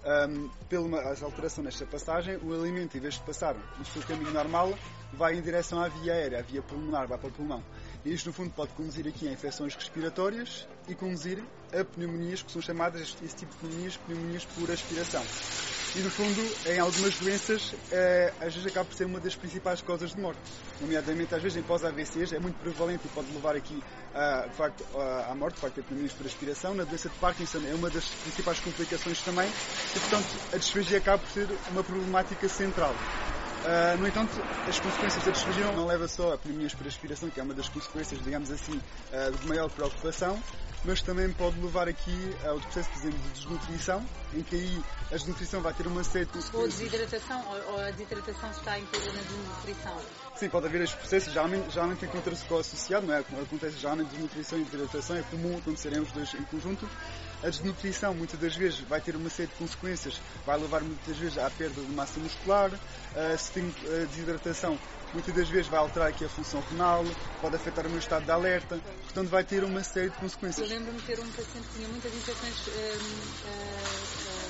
Um, 0.07 0.49
pela 0.69 1.15
alteração 1.23 1.65
nesta 1.65 1.85
passagem, 1.85 2.37
o 2.37 2.55
alimento, 2.55 2.97
em 2.97 3.01
vez 3.01 3.15
de 3.15 3.21
passar 3.21 3.57
no 3.77 3.85
seu 3.85 4.03
caminho 4.03 4.31
normal, 4.31 4.73
vai 5.13 5.35
em 5.35 5.43
direção 5.43 5.81
à 5.81 5.89
via 5.89 6.13
aérea, 6.13 6.39
à 6.39 6.43
via 6.43 6.63
pulmonar, 6.63 7.09
vai 7.09 7.19
para 7.19 7.29
o 7.29 7.33
pulmão. 7.33 7.63
E 8.05 8.13
isto, 8.13 8.27
no 8.27 8.33
fundo, 8.33 8.51
pode 8.51 8.73
conduzir 8.73 9.07
aqui 9.07 9.29
a 9.29 9.33
infecções 9.33 9.75
respiratórias 9.75 10.69
e 10.89 10.95
conduzir 10.95 11.43
a 11.73 11.85
pneumonias, 11.85 12.43
que 12.43 12.53
são 12.53 12.63
chamadas, 12.63 13.17
esse 13.23 13.37
tipo 13.37 13.53
de 13.53 13.59
pneumonias, 13.59 13.97
pneumonias 13.97 14.45
por 14.45 14.71
aspiração. 14.71 15.25
E, 15.95 16.01
no 16.01 16.11
fundo, 16.11 16.57
em 16.67 16.79
algumas 16.79 17.17
doenças, 17.17 17.75
é, 17.91 18.33
às 18.41 18.55
vezes 18.55 18.67
acaba 18.67 18.85
por 18.85 18.95
ser 18.95 19.07
uma 19.07 19.19
das 19.19 19.35
principais 19.35 19.81
causas 19.81 20.11
de 20.15 20.21
morte. 20.21 20.41
Nomeadamente, 20.81 21.35
às 21.35 21.43
vezes, 21.43 21.57
em 21.57 21.63
pós-AVCs, 21.63 22.35
é 22.35 22.39
muito 22.39 22.57
prevalente 22.57 23.07
e 23.07 23.09
pode 23.09 23.33
levar 23.33 23.57
aqui, 23.57 23.75
de 23.75 24.55
facto, 24.55 24.85
à 25.29 25.35
morte, 25.35 25.55
de 25.55 25.61
facto, 25.63 25.81
a 25.81 25.83
pneumonias 25.83 26.13
por 26.13 26.27
aspiração. 26.27 26.75
Na 26.75 26.85
doença 26.85 27.09
de 27.09 27.15
Parkinson 27.17 27.63
é 27.67 27.75
uma 27.75 27.89
das 27.89 28.05
principais 28.07 28.61
complicações 28.61 29.23
também. 29.23 29.49
E, 29.49 30.01
portanto, 30.01 30.27
a 30.53 30.57
disfagia 30.59 30.99
acaba 30.99 31.19
por 31.19 31.31
ser 31.31 31.49
uma 31.71 31.83
problemática 31.83 32.49
central. 32.49 32.95
Uh, 33.67 33.99
no 33.99 34.07
entanto, 34.07 34.31
as 34.69 34.79
consequências 34.79 35.25
da 35.25 35.33
disfagia 35.33 35.67
não 35.73 35.87
leva 35.87 36.07
só 36.07 36.35
a 36.35 36.39
pneumonias 36.39 36.73
por 36.73 36.87
aspiração, 36.87 37.29
que 37.29 37.41
é 37.41 37.43
uma 37.43 37.53
das 37.53 37.69
consequências, 37.69 38.23
digamos 38.23 38.49
assim, 38.53 38.77
uh, 38.77 39.37
de 39.37 39.49
maior 39.49 39.69
preocupação, 39.69 40.41
mas 40.85 41.03
também 41.03 41.33
pode 41.33 41.61
levar 41.61 41.89
aqui 41.89 42.37
ao 42.45 42.61
processo, 42.61 42.89
por 42.91 42.99
exemplo, 43.01 43.19
de 43.19 43.29
desnutrição, 43.31 44.05
em 44.35 44.43
que 44.45 44.55
aí 44.55 44.85
a 45.11 45.17
desnutrição 45.17 45.61
vai 45.61 45.75
ter 45.75 45.85
uma 45.89 46.05
série 46.05 46.27
de 46.27 46.31
consequências. 46.31 46.81
Ou 46.81 46.87
desidratação, 46.87 47.45
ou 47.73 47.81
a 47.81 47.91
desidratação 47.91 48.51
está 48.53 48.79
incluída 48.79 49.13
na 49.13 49.23
desnutrição? 49.23 49.97
Sim, 50.37 50.49
pode 50.49 50.67
haver 50.67 50.83
estes 50.83 50.99
processos, 51.01 51.33
geralmente, 51.33 51.71
geralmente 51.73 52.05
encontra-se 52.05 52.45
com 52.45 52.59
associado, 52.59 53.05
não 53.05 53.15
é? 53.15 53.19
Acontece 53.19 53.79
geralmente 53.79 54.11
desnutrição 54.11 54.61
e 54.61 54.63
desidratação, 54.63 55.17
é 55.17 55.23
comum 55.23 55.59
acontecerem 55.59 55.99
os 55.99 56.13
dois 56.13 56.33
em 56.35 56.45
conjunto. 56.45 56.89
A 57.47 57.49
desnutrição 57.49 58.13
muitas 58.13 58.41
das 58.41 58.57
vezes 58.57 58.81
vai 58.81 59.01
ter 59.01 59.15
uma 59.15 59.31
série 59.31 59.49
de 59.49 59.55
consequências, 59.55 60.21
vai 60.45 60.59
levar 60.59 60.83
muitas 60.83 61.17
vezes 61.17 61.39
à 61.39 61.49
perda 61.49 61.81
de 61.81 61.93
massa 61.93 62.19
muscular, 62.19 62.73
uh, 62.73 63.39
se 63.39 63.53
tem 63.53 63.65
uh, 63.69 64.07
desidratação 64.09 64.77
muitas 65.13 65.33
das 65.33 65.49
vezes 65.49 65.69
vai 65.69 65.79
alterar 65.79 66.09
aqui 66.09 66.25
a 66.25 66.29
função 66.29 66.61
renal, 66.71 67.05
pode 67.41 67.55
afetar 67.57 67.87
o 67.87 67.89
meu 67.89 67.99
estado 67.99 68.25
de 68.25 68.31
alerta, 68.31 68.79
portanto 69.05 69.29
vai 69.29 69.45
ter 69.45 69.63
uma 69.65 69.83
série 69.85 70.11
de 70.11 70.17
consequências. 70.17 70.69
Eu 70.69 70.77
lembro-me 70.77 71.01
de 71.01 71.07
ter 71.07 71.21
um 71.21 71.31
paciente 71.31 71.69
que 71.69 71.75
tinha 71.77 71.89
muitas 71.89 72.15
infecções, 72.15 72.67
uh, 72.67 74.46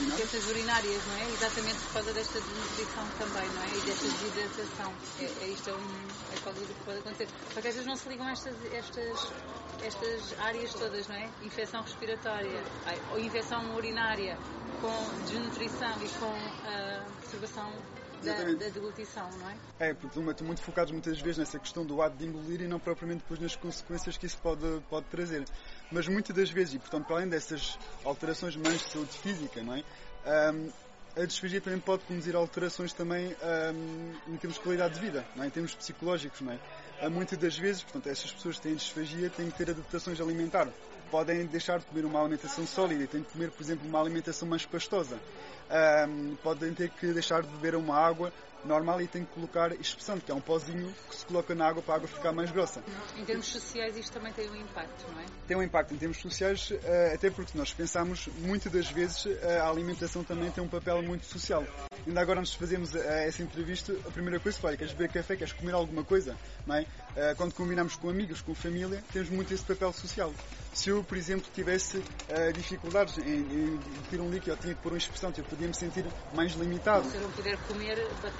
infecções 0.00 0.46
urinárias, 0.46 1.04
não 1.06 1.16
é? 1.16 1.32
Exatamente 1.32 1.78
por 1.78 1.92
causa 1.94 2.12
desta 2.12 2.40
desnutrição 2.40 3.06
também, 3.18 3.48
não 3.50 3.62
é? 3.62 3.68
E 3.68 3.80
desta 3.80 4.08
desidratação. 4.08 4.92
É, 5.20 5.24
é 5.44 5.48
isto 5.48 5.70
é, 5.70 5.74
um, 5.74 6.06
é 6.32 6.38
qualquer 6.42 6.60
coisa 6.60 6.74
que 6.74 6.84
pode 6.84 6.98
acontecer. 6.98 7.28
Só 7.54 7.60
que 7.60 7.68
às 7.68 7.74
vezes 7.74 7.86
não 7.86 7.96
se 7.96 8.08
ligam 8.08 8.28
estas, 8.28 8.56
estas, 8.72 9.32
estas 9.82 10.38
áreas 10.40 10.72
todas, 10.74 11.08
não 11.08 11.16
é? 11.16 11.28
Infecção 11.42 11.82
respiratória, 11.82 12.62
ou 13.12 13.18
infecção 13.18 13.74
urinária, 13.74 14.38
com 14.80 15.24
desnutrição 15.24 15.94
e 16.02 16.08
com 16.18 16.30
uh, 16.30 17.97
da, 18.24 18.34
da, 18.44 18.68
deglutição, 18.68 19.28
não 19.38 19.50
é? 19.50 19.56
É, 19.78 19.94
porque 19.94 20.18
estão 20.18 20.46
muito 20.46 20.62
focados 20.62 20.92
muitas 20.92 21.20
vezes 21.20 21.38
nessa 21.38 21.58
questão 21.58 21.84
do 21.84 22.00
ato 22.02 22.16
de 22.16 22.26
engolir 22.26 22.62
e 22.62 22.68
não 22.68 22.78
propriamente 22.78 23.20
depois 23.20 23.40
nas 23.40 23.56
consequências 23.56 24.16
que 24.16 24.26
isso 24.26 24.38
pode, 24.38 24.80
pode 24.88 25.06
trazer. 25.06 25.44
Mas 25.90 26.08
muitas 26.08 26.34
das 26.34 26.50
vezes, 26.50 26.74
e 26.74 26.78
portanto, 26.78 27.06
para 27.06 27.16
além 27.16 27.28
dessas 27.28 27.78
alterações 28.04 28.56
mais 28.56 28.78
de 28.78 28.90
saúde 28.90 29.12
física, 29.18 29.62
não 29.62 29.74
é? 29.74 29.84
Um, 30.52 30.70
a 31.16 31.24
disfagia 31.24 31.60
também 31.60 31.80
pode 31.80 32.04
conduzir 32.04 32.36
a 32.36 32.38
alterações 32.38 32.92
também 32.92 33.34
um, 33.42 34.32
em 34.32 34.36
termos 34.36 34.56
de 34.56 34.60
qualidade 34.62 34.94
de 34.94 35.00
vida, 35.00 35.24
não 35.34 35.42
é? 35.42 35.48
em 35.48 35.50
termos 35.50 35.74
psicológicos. 35.74 36.40
Não 36.40 36.52
é? 36.52 37.08
Muitas 37.08 37.38
das 37.38 37.56
vezes, 37.56 37.82
portanto, 37.82 38.08
essas 38.08 38.30
pessoas 38.32 38.56
que 38.56 38.62
têm 38.62 38.74
disfagia 38.74 39.28
têm 39.30 39.50
que 39.50 39.58
ter 39.58 39.70
adaptações 39.70 40.20
alimentares. 40.20 40.72
Podem 41.10 41.46
deixar 41.46 41.78
de 41.78 41.86
comer 41.86 42.04
uma 42.04 42.20
alimentação 42.20 42.66
sólida 42.66 43.04
e 43.04 43.06
têm 43.06 43.22
que 43.22 43.32
comer, 43.32 43.50
por 43.50 43.62
exemplo, 43.62 43.88
uma 43.88 44.00
alimentação 44.00 44.46
mais 44.46 44.64
pastosa. 44.66 45.18
Um, 46.08 46.36
podem 46.36 46.72
ter 46.74 46.90
que 46.90 47.12
deixar 47.12 47.42
de 47.42 47.48
beber 47.48 47.74
uma 47.74 47.96
água 47.96 48.32
normal 48.64 49.00
e 49.00 49.06
tem 49.06 49.24
que 49.24 49.32
colocar 49.32 49.72
espessante, 49.80 50.24
que 50.24 50.32
é 50.32 50.34
um 50.34 50.40
pozinho 50.40 50.94
que 51.08 51.16
se 51.16 51.24
coloca 51.24 51.54
na 51.54 51.66
água 51.66 51.82
para 51.82 51.94
a 51.94 51.96
água 51.96 52.08
ficar 52.08 52.32
mais 52.32 52.50
grossa. 52.50 52.82
Em 53.16 53.24
termos 53.24 53.46
sociais 53.46 53.96
isto 53.96 54.12
também 54.12 54.32
tem 54.32 54.48
um 54.50 54.56
impacto, 54.56 55.04
não 55.12 55.20
é? 55.20 55.24
Tem 55.46 55.56
um 55.56 55.62
impacto 55.62 55.94
em 55.94 55.96
termos 55.96 56.18
sociais, 56.18 56.72
eh, 56.84 57.12
até 57.14 57.30
porque 57.30 57.56
nós 57.56 57.72
pensamos 57.72 58.28
muitas 58.38 58.72
das 58.72 58.90
vezes 58.90 59.26
eh, 59.26 59.58
a 59.58 59.68
alimentação 59.68 60.24
também 60.24 60.50
tem 60.50 60.62
um 60.62 60.68
papel 60.68 61.02
muito 61.02 61.26
social. 61.26 61.64
Ainda 62.06 62.20
agora, 62.20 62.40
antes 62.40 62.52
de 62.52 62.58
fazermos 62.58 62.94
essa 62.94 63.42
entrevista, 63.42 63.92
a 64.06 64.10
primeira 64.10 64.40
coisa, 64.40 64.58
olha, 64.62 64.76
queres 64.76 64.92
beber 64.92 65.12
café, 65.12 65.36
queres 65.36 65.52
comer 65.52 65.74
alguma 65.74 66.02
coisa, 66.02 66.36
não 66.66 66.76
é? 66.76 66.86
Quando 67.36 67.52
combinamos 67.52 67.96
com 67.96 68.08
amigos, 68.08 68.40
com 68.40 68.54
família, 68.54 69.02
temos 69.12 69.28
muito 69.28 69.52
esse 69.52 69.64
papel 69.64 69.92
social. 69.92 70.32
Se 70.72 70.90
eu, 70.90 71.02
por 71.04 71.18
exemplo, 71.18 71.50
tivesse 71.52 72.02
dificuldades 72.54 73.18
em, 73.18 73.40
em 73.40 73.78
ter 74.10 74.20
um 74.20 74.30
líquido 74.30 74.52
ou 74.52 74.56
tinha 74.56 74.74
que 74.74 74.80
pôr 74.80 74.92
uma 74.92 74.98
expressão, 74.98 75.32
eu 75.36 75.44
podia 75.44 75.66
me 75.66 75.74
sentir 75.74 76.06
mais 76.32 76.52
limitado. 76.52 77.10
Se 77.10 77.16
eu 77.16 77.22
não 77.22 77.30
puder 77.32 77.58
comer 77.66 77.98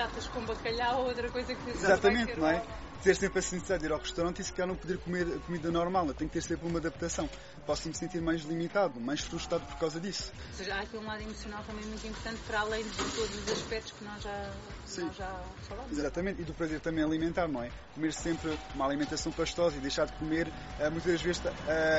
batatas 0.08 0.26
com 0.28 0.40
bacalhau 0.44 1.00
ou 1.00 1.08
outra 1.08 1.30
coisa 1.30 1.54
que 1.54 1.70
Exatamente, 1.70 2.38
não 2.38 2.48
é? 2.48 2.62
Ter 3.02 3.14
sempre 3.16 3.38
a 3.38 3.42
necessidade 3.42 3.80
de 3.80 3.86
ir 3.86 3.92
ao 3.92 3.98
restaurante 3.98 4.40
e 4.40 4.44
se 4.44 4.52
calhar 4.52 4.68
não 4.68 4.76
poder 4.76 4.98
comer 4.98 5.26
comida 5.40 5.70
normal, 5.70 6.12
tem 6.14 6.26
que 6.28 6.34
ter 6.34 6.42
sempre 6.42 6.66
uma 6.66 6.78
adaptação. 6.78 7.28
Posso 7.66 7.88
me 7.88 7.94
sentir 7.94 8.20
mais 8.20 8.42
limitado, 8.42 9.00
mais 9.00 9.20
frustrado 9.20 9.64
por 9.66 9.76
causa 9.78 10.00
disso. 10.00 10.32
Ou 10.50 10.54
seja, 10.54 10.74
há 10.74 10.80
aqui 10.80 10.96
um 10.96 11.04
lado 11.04 11.22
emocional 11.22 11.62
também 11.64 11.84
muito 11.84 12.06
importante 12.06 12.40
para 12.46 12.60
além 12.60 12.82
de 12.82 12.90
todos 12.90 13.36
os 13.36 13.52
aspectos 13.52 13.92
que 13.92 14.04
nós 14.04 14.22
já, 14.22 14.50
nós 14.98 15.16
já 15.16 15.42
falamos. 15.62 15.92
Exatamente, 15.92 16.42
e 16.42 16.44
do 16.44 16.54
prazer 16.54 16.80
também 16.80 17.04
alimentar, 17.04 17.46
não 17.48 17.62
é? 17.62 17.70
Comer 17.94 18.12
sempre 18.12 18.58
uma 18.74 18.86
alimentação 18.86 19.30
pastosa 19.32 19.76
e 19.76 19.80
deixar 19.80 20.06
de 20.06 20.12
comer 20.14 20.48
uh, 20.48 20.90
muitas 20.90 21.20
vezes 21.20 21.42
uh, 21.44 21.48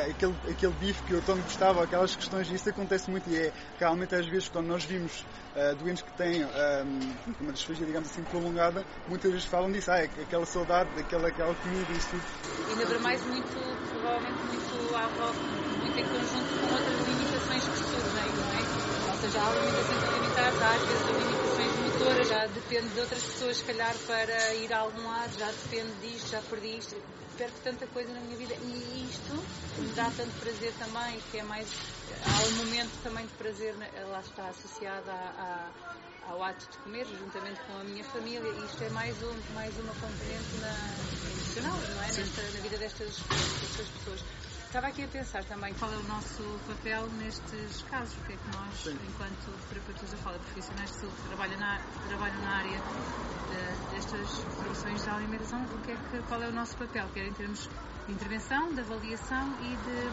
aquele, 0.09 0.35
aquele 0.49 0.73
bife 0.73 1.01
que 1.03 1.13
eu 1.13 1.21
tanto 1.21 1.41
gostava, 1.43 1.83
aquelas 1.83 2.15
questões, 2.15 2.49
isso 2.51 2.69
acontece 2.69 3.09
muito 3.09 3.29
e 3.29 3.37
é 3.37 3.53
realmente 3.77 4.15
às 4.15 4.25
vezes 4.25 4.49
quando 4.49 4.67
nós 4.67 4.83
vimos 4.83 5.25
uh, 5.55 5.75
doentes 5.75 6.03
que 6.03 6.11
têm 6.13 6.43
um, 6.45 7.13
uma 7.39 7.51
disfagia, 7.51 7.85
digamos 7.85 8.09
assim, 8.09 8.23
prolongada, 8.23 8.85
muitas 9.07 9.31
vezes 9.31 9.45
falam 9.45 9.71
disso, 9.71 9.91
ah, 9.91 9.99
é 9.99 10.05
aquela 10.05 10.45
saudade 10.45 10.88
daquela 10.95 11.27
aquela 11.27 11.55
comida 11.55 11.91
e 11.91 11.97
isso 11.97 12.09
tudo. 12.09 12.23
Ainda 12.69 12.85
para 12.85 12.99
mais 12.99 13.25
muito, 13.25 13.89
provavelmente 13.89 14.41
muito 14.45 14.95
à 14.95 15.07
volta, 15.07 15.39
muito 15.79 15.99
em 15.99 16.07
conjunto 16.07 16.59
com 16.59 16.73
outras 16.73 17.07
limitações 17.07 17.67
que 17.67 17.77
surgem, 17.77 18.33
não 18.33 18.53
é? 18.53 18.89
Ou 19.09 19.15
seja, 19.17 19.43
há 19.43 19.53
limitações 19.53 20.03
alimentares, 20.03 20.61
há 20.61 20.71
às 20.75 20.83
vezes 20.83 21.05
limitações 21.17 21.75
motoras, 21.77 22.27
já 22.27 22.45
depende 22.47 22.89
de 22.89 22.99
outras 22.99 23.23
pessoas, 23.23 23.57
se 23.57 23.63
calhar, 23.63 23.95
para 24.05 24.53
ir 24.55 24.73
a 24.73 24.79
algum 24.79 25.03
lado, 25.03 25.39
já 25.39 25.47
depende 25.47 25.93
disto, 26.01 26.31
já 26.31 26.41
perdi 26.41 26.77
isto 26.77 26.95
perco 27.39 27.57
tanta 27.63 27.87
coisa 27.87 28.11
na 28.11 28.19
minha 28.19 28.35
vida 28.35 28.53
e 28.53 29.07
isto 29.09 29.33
me 29.81 29.87
dá 29.95 30.11
tanto 30.11 30.31
prazer 30.41 30.73
também, 30.73 31.17
que 31.31 31.37
é 31.37 31.43
mais. 31.43 31.69
Há 32.25 32.47
um 32.47 32.65
momento 32.65 32.91
também 33.01 33.25
de 33.25 33.31
prazer, 33.33 33.73
lá 34.11 34.19
está 34.19 34.49
associado 34.49 35.09
a, 35.09 35.71
a, 36.27 36.31
ao 36.31 36.43
ato 36.43 36.69
de 36.69 36.77
comer, 36.79 37.05
juntamente 37.05 37.61
com 37.61 37.79
a 37.79 37.83
minha 37.85 38.03
família, 38.03 38.41
e 38.41 38.65
isto 38.65 38.83
é 38.83 38.89
mais, 38.89 39.15
um, 39.23 39.53
mais 39.53 39.73
uma 39.79 39.93
componente 39.93 40.53
na, 40.59 40.75
emocional, 41.31 41.79
não 41.95 42.03
é? 42.03 42.11
Nesta, 42.11 42.41
na 42.41 42.59
vida 42.59 42.77
destas, 42.77 43.15
destas 43.61 43.87
pessoas. 43.87 44.48
Estava 44.69 44.85
aqui 44.85 45.03
a 45.03 45.07
pensar 45.07 45.43
também 45.45 45.73
qual 45.73 45.91
é 45.91 45.97
o 45.97 46.03
nosso 46.03 46.43
papel 46.67 47.07
nestes 47.17 47.81
casos, 47.89 48.15
o 48.15 48.21
que 48.27 48.33
é 48.33 48.37
que 48.37 48.55
nós, 48.55 48.75
Sim. 48.75 48.99
enquanto 49.09 49.67
terapeutas 49.67 50.11
da 50.11 50.17
fala, 50.17 50.37
profissionais 50.37 50.91
de 50.91 50.97
saúde, 50.97 51.15
trabalham 51.27 51.59
na, 51.59 51.79
trabalham 52.07 52.39
na 52.43 52.57
área 52.57 52.79
de, 53.49 53.95
destas 53.95 54.29
profissões 54.61 55.03
de 55.03 55.09
alimentação, 55.09 55.63
o 55.63 55.79
que 55.79 55.91
é 55.91 55.95
que, 55.95 56.21
qual 56.27 56.43
é 56.43 56.49
o 56.49 56.51
nosso 56.51 56.77
papel, 56.77 57.09
quer 57.15 57.25
em 57.25 57.33
termos 57.33 57.67
de 57.67 58.13
intervenção, 58.13 58.71
de 58.71 58.81
avaliação 58.81 59.57
e 59.59 59.75
de, 59.75 60.11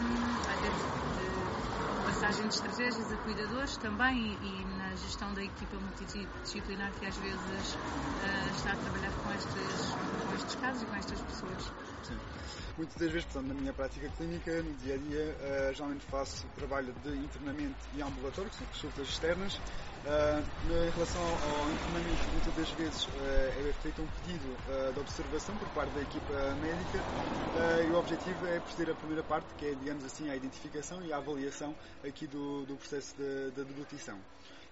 de 1.13 2.03
passagem 2.03 2.47
de 2.47 2.55
estratégias 2.55 3.13
a 3.13 3.17
cuidadores 3.17 3.77
também 3.77 4.17
e, 4.41 4.63
e, 4.63 4.76
gestão 4.97 5.33
da 5.33 5.43
equipa 5.43 5.77
multidisciplinar 5.77 6.91
que 6.99 7.05
às 7.05 7.17
vezes 7.17 7.73
uh, 7.75 8.55
está 8.55 8.71
a 8.71 8.75
trabalhar 8.75 9.11
com 9.11 9.27
com 9.27 10.35
estes 10.35 10.55
casos 10.55 10.81
e 10.81 10.85
com 10.85 10.95
estas 10.95 11.21
pessoas. 11.21 11.71
Sim. 12.03 12.17
Muitas 12.77 12.95
das 12.97 13.11
vezes, 13.11 13.25
portanto, 13.25 13.47
na 13.47 13.53
minha 13.55 13.73
prática 13.73 14.07
clínica, 14.17 14.61
no 14.61 14.73
dia 14.75 14.95
a 14.95 14.97
dia, 14.97 15.69
uh, 15.69 15.73
geralmente 15.73 16.05
faço 16.05 16.45
trabalho 16.55 16.93
de 17.03 17.09
internamento 17.09 17.75
e 17.95 18.01
ambulatório, 18.01 18.49
que 18.51 18.57
são 18.57 18.67
consultas 18.67 19.07
externas. 19.09 19.59
Uh, 20.05 20.39
em 20.71 20.89
relação 20.91 21.21
ao, 21.21 21.71
internamento, 21.71 22.23
muitas 22.31 22.53
das 22.53 22.69
vezes 22.71 23.05
uh, 23.05 23.69
é 23.69 23.73
feito 23.81 24.01
um 24.01 24.07
pedido 24.07 24.55
uh, 24.69 24.93
de 24.93 24.99
observação 24.99 25.57
por 25.57 25.67
parte 25.69 25.91
da 25.95 26.01
equipa 26.01 26.33
médica 26.61 27.03
e 27.83 27.91
o 27.91 27.97
objetivo 27.97 28.47
é 28.47 28.59
proceder 28.59 28.93
a 28.93 28.97
primeira 28.97 29.23
parte, 29.23 29.47
que 29.57 29.65
é, 29.65 29.73
digamos 29.73 30.05
assim, 30.05 30.29
a 30.29 30.35
identificação 30.35 31.03
e 31.03 31.11
a 31.11 31.17
avaliação 31.17 31.75
aqui 32.07 32.27
do, 32.27 32.65
do 32.65 32.75
processo 32.75 33.15
de, 33.17 33.51
de 33.51 33.63
deglutição. 33.65 34.17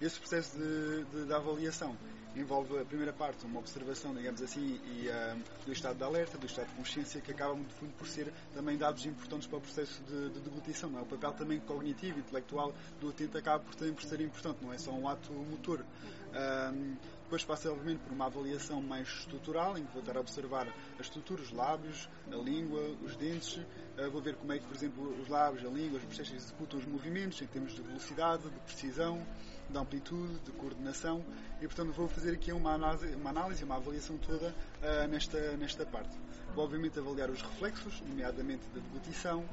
Esse 0.02 0.20
processo 0.20 0.58
de, 0.58 1.06
de, 1.06 1.26
de, 1.26 1.34
avaliação 1.34 1.96
envolve 2.36 2.78
a 2.78 2.84
primeira 2.84 3.14
parte, 3.14 3.46
uma 3.46 3.60
observação, 3.60 4.14
digamos 4.14 4.42
assim, 4.42 4.82
e, 4.84 5.08
uh, 5.08 5.66
do 5.66 5.72
estado 5.72 5.96
de 5.96 6.04
alerta, 6.04 6.38
do 6.38 6.46
estado 6.46 6.68
de 6.68 6.74
consciência, 6.74 7.22
que 7.22 7.32
acaba, 7.32 7.56
de 7.56 7.74
fundo, 7.76 7.94
por 7.98 8.06
ser 8.06 8.34
também 8.54 8.78
dados 8.78 9.06
importantes 9.06 9.48
para 9.48 9.58
o 9.58 9.62
processo 9.62 10.04
de, 10.04 10.32
de 10.32 10.40
deglutição. 10.42 10.90
Não 10.90 11.00
é? 11.00 11.02
O 11.04 11.06
papel 11.06 11.32
também 11.32 11.62
cognitivo, 11.62 12.20
intelectual 12.20 12.74
do 13.00 13.08
utente 13.08 13.38
acaba 13.38 13.64
por, 13.64 13.74
também 13.76 13.94
por 13.94 14.04
ser 14.04 14.20
importante, 14.20 14.58
não 14.62 14.74
é 14.74 14.78
só 14.78 14.92
um 14.92 15.08
ato 15.08 15.32
motor. 15.32 15.80
Uh, 15.80 16.98
depois 17.24 17.46
passa, 17.46 17.72
obviamente, 17.72 18.00
por 18.00 18.12
uma 18.12 18.26
avaliação 18.26 18.82
mais 18.82 19.08
estrutural, 19.08 19.78
em 19.78 19.86
que 19.86 19.94
vou 19.94 20.02
estar 20.02 20.18
a 20.18 20.20
observar 20.20 20.68
as 21.00 21.06
estruturas, 21.06 21.46
os 21.46 21.52
lábios, 21.54 22.10
a 22.30 22.36
língua, 22.36 22.82
os 23.02 23.16
dentes. 23.16 23.56
Uh, 23.56 24.12
vou 24.12 24.22
ver 24.22 24.36
como 24.36 24.52
é 24.52 24.60
que, 24.60 24.66
por 24.66 24.76
exemplo, 24.76 25.22
os 25.22 25.30
lábios, 25.30 25.66
a 25.66 25.70
língua, 25.70 26.00
os 26.00 26.04
processos 26.04 26.36
executam 26.36 26.80
os 26.80 26.86
movimentos 26.86 27.42
em 27.42 27.48
termos 27.48 27.74
de 27.74 27.82
velocidade, 27.82 28.44
de 28.44 28.60
precisão 28.60 29.26
de 29.70 29.78
amplitude, 29.78 30.40
de 30.40 30.52
coordenação 30.52 31.24
e, 31.62 31.66
portanto, 31.68 31.92
vou 31.94 32.08
fazer 32.08 32.34
aqui 32.34 32.52
uma 32.52 32.74
análise, 32.74 33.16
uma, 33.16 33.30
análise, 33.30 33.64
uma 33.64 33.76
avaliação 33.76 34.18
toda 34.18 34.48
uh, 34.50 35.08
nesta, 35.10 35.58
nesta 35.58 35.86
parte. 35.86 36.16
Vou, 36.54 36.64
obviamente, 36.64 37.00
avaliar 37.00 37.30
os 37.30 37.42
reflexos, 37.42 38.02
nomeadamente 38.02 38.68
da 38.74 38.80
deglutição, 38.80 39.44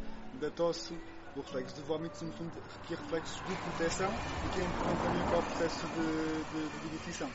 da 0.41 0.51
tosse, 0.51 0.95
do 1.35 1.41
reflexo 1.41 1.75
de 1.75 1.83
vômitos, 1.83 2.21
no 2.23 2.33
fundo, 2.33 2.53
que 2.87 2.95
é 2.95 2.97
reflexos 2.97 3.37
de 3.47 3.55
proteção 3.55 4.11
e 4.11 4.49
que 4.55 4.61
é 4.61 4.65
importante 4.65 5.03
também 5.03 5.23
para 5.29 5.39
o 5.39 5.43
processo 5.43 5.87
de, 5.87 6.45
de, 6.53 6.69
de 6.69 6.79
deglutição. 6.81 7.31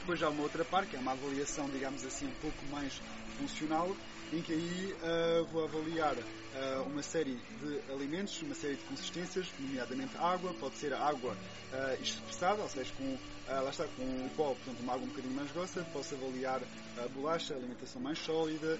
Depois 0.00 0.22
há 0.22 0.28
uma 0.28 0.42
outra 0.42 0.64
parte, 0.64 0.90
que 0.90 0.96
é 0.96 0.98
uma 0.98 1.12
avaliação, 1.12 1.68
digamos 1.68 2.04
assim, 2.04 2.26
um 2.26 2.34
pouco 2.40 2.64
mais 2.70 3.00
funcional, 3.38 3.94
em 4.32 4.42
que 4.42 4.52
aí 4.52 4.94
uh, 5.02 5.44
vou 5.46 5.64
avaliar 5.64 6.14
uh, 6.14 6.82
uma 6.86 7.02
série 7.02 7.38
de 7.60 7.92
alimentos, 7.92 8.40
uma 8.42 8.54
série 8.54 8.76
de 8.76 8.84
consistências, 8.84 9.46
nomeadamente 9.58 10.16
água, 10.18 10.52
pode 10.60 10.76
ser 10.76 10.92
água 10.92 11.32
uh, 11.32 12.02
expressada, 12.02 12.62
ou 12.62 12.68
seja, 12.68 12.92
com, 12.96 13.16
lá 13.48 13.70
está, 13.70 13.84
com 13.96 14.02
o 14.02 14.30
pó, 14.36 14.54
portanto, 14.54 14.80
uma 14.80 14.94
água 14.94 15.04
um 15.04 15.08
bocadinho 15.08 15.34
mais 15.34 15.50
grossa, 15.52 15.86
posso 15.92 16.14
avaliar 16.14 16.60
a 17.04 17.08
bolacha, 17.08 17.54
a 17.54 17.56
alimentação 17.56 18.00
mais 18.00 18.18
sólida, 18.18 18.78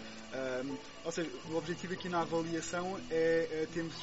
ou 1.04 1.12
seja, 1.12 1.30
o 1.50 1.56
objetivo 1.56 1.94
aqui 1.94 2.08
na 2.08 2.20
avaliação 2.22 2.98
é, 3.10 3.62
é 3.62 3.68
termos 3.72 3.94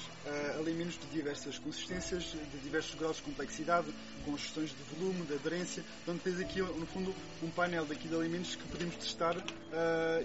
alimentos 0.58 0.98
de 0.98 1.08
diversas 1.08 1.60
consistências, 1.60 2.24
de 2.24 2.58
diversos 2.60 2.96
graus 2.96 3.18
de 3.18 3.24
complexidade, 3.24 3.88
com 4.24 4.36
gestões 4.38 4.70
de 4.70 4.96
volume, 4.96 5.26
de 5.26 5.34
aderência, 5.36 5.84
portanto, 6.04 6.24
tens 6.24 6.40
aqui, 6.40 6.62
no 6.62 6.86
fundo, 6.88 7.14
um 7.44 7.50
painel 7.50 7.86
daqui 7.86 8.08
de 8.08 8.16
alimentos 8.16 8.56
que 8.56 8.68
podemos 8.68 8.96
testar 8.96 9.36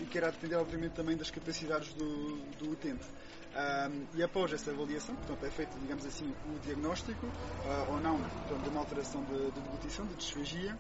e 0.01 0.05
que 0.07 0.19
irá 0.19 0.31
depender, 0.31 0.57
obviamente, 0.57 0.93
também 0.93 1.17
das 1.17 1.31
capacidades 1.31 1.93
do, 1.95 2.37
do 2.59 2.71
utente. 2.71 3.05
Um, 3.51 4.07
e 4.17 4.23
após 4.23 4.53
essa 4.53 4.71
avaliação, 4.71 5.17
portanto, 5.17 5.45
é 5.45 5.51
feito, 5.51 5.77
digamos 5.81 6.07
assim, 6.07 6.33
o 6.47 6.59
diagnóstico 6.61 7.27
uh, 7.27 7.93
ou 7.93 8.01
não 8.01 8.21
portanto, 8.21 8.63
de 8.63 8.69
uma 8.69 8.81
alteração 8.81 9.25
de, 9.25 9.51
de 9.51 10.07
de 10.07 10.15
disfagia. 10.15 10.79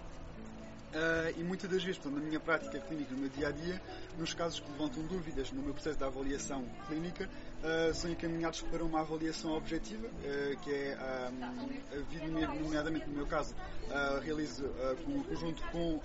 Uh, 0.90 1.38
e 1.38 1.44
muitas 1.44 1.70
das 1.70 1.84
vezes, 1.84 2.04
na 2.04 2.10
minha 2.10 2.40
prática 2.40 2.80
clínica, 2.80 3.14
no 3.14 3.20
meu 3.20 3.28
dia 3.30 3.48
a 3.48 3.50
dia, 3.52 3.80
nos 4.18 4.34
casos 4.34 4.58
que 4.58 4.70
levantam 4.72 5.04
dúvidas 5.04 5.52
no 5.52 5.62
meu 5.62 5.72
processo 5.72 5.96
de 5.96 6.04
avaliação 6.04 6.64
clínica, 6.88 7.28
uh, 7.62 7.94
são 7.94 8.10
encaminhados 8.10 8.62
para 8.62 8.82
uma 8.82 9.00
avaliação 9.00 9.52
objetiva, 9.52 10.08
que 10.62 10.72
é, 10.72 10.98
um, 11.30 12.62
nomeadamente 12.62 13.08
no 13.08 13.14
meu 13.14 13.26
caso, 13.26 13.54
realizo 14.22 14.64
com, 15.04 15.22
conjunto 15.22 15.62
com 15.70 16.00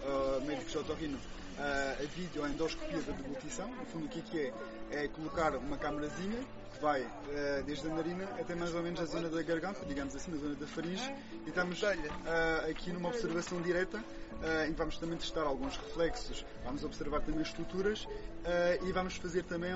médicos 0.45 0.71
de 0.71 0.77
otorrino 0.77 1.19
a 1.57 2.03
videoendoscopia 2.15 3.01
da 3.01 3.11
deglutição. 3.13 3.67
No 3.67 3.85
fundo, 3.85 4.05
o 4.05 4.09
que 4.09 4.19
é 4.19 4.21
que 4.21 4.39
é? 4.39 5.03
É 5.03 5.07
colocar 5.07 5.55
uma 5.55 5.77
câmarazinha 5.77 6.39
que 6.75 6.81
vai 6.81 7.01
uh, 7.01 7.63
desde 7.65 7.87
a 7.87 7.93
narina 7.93 8.25
até 8.39 8.53
mais 8.53 8.73
ou 8.75 8.83
menos 8.83 8.99
a 8.99 9.05
zona 9.05 9.29
da 9.29 9.41
garganta, 9.41 9.85
digamos 9.85 10.15
assim, 10.15 10.31
na 10.31 10.37
zona 10.37 10.55
da 10.55 10.67
faringe, 10.67 11.15
e 11.45 11.49
estamos 11.49 11.81
uh, 11.81 11.87
aqui 12.69 12.91
numa 12.91 13.09
observação 13.09 13.61
direta 13.61 14.03
em 14.67 14.71
que 14.71 14.77
vamos 14.77 14.97
também 14.97 15.17
testar 15.17 15.43
alguns 15.43 15.77
reflexos, 15.77 16.45
vamos 16.63 16.83
observar 16.83 17.21
também 17.21 17.41
estruturas 17.41 18.07
e 18.83 18.91
vamos 18.91 19.15
fazer 19.17 19.43
também 19.43 19.71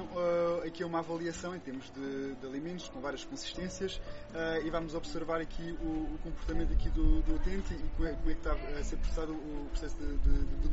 aqui 0.65 0.83
uma 0.83 0.99
avaliação 0.99 1.55
em 1.55 1.59
termos 1.59 1.89
de, 1.91 2.35
de 2.35 2.45
alimentos 2.45 2.87
com 2.89 2.99
várias 2.99 3.23
consistências 3.25 3.99
e 4.63 4.69
vamos 4.69 4.93
observar 4.93 5.41
aqui 5.41 5.75
o, 5.81 6.13
o 6.13 6.19
comportamento 6.23 6.73
aqui 6.73 6.89
do, 6.89 7.21
do 7.21 7.35
utente 7.35 7.73
e 7.73 7.89
como 7.95 8.07
é, 8.07 8.13
como 8.13 8.29
é, 8.29 8.33
que 8.33 8.39
está 8.39 8.53
a 8.53 8.83
ser 8.83 8.97
processado 8.97 9.33
o 9.33 9.67
processo 9.71 9.95
de, 9.95 10.17
de, 10.17 10.45
de 10.45 10.67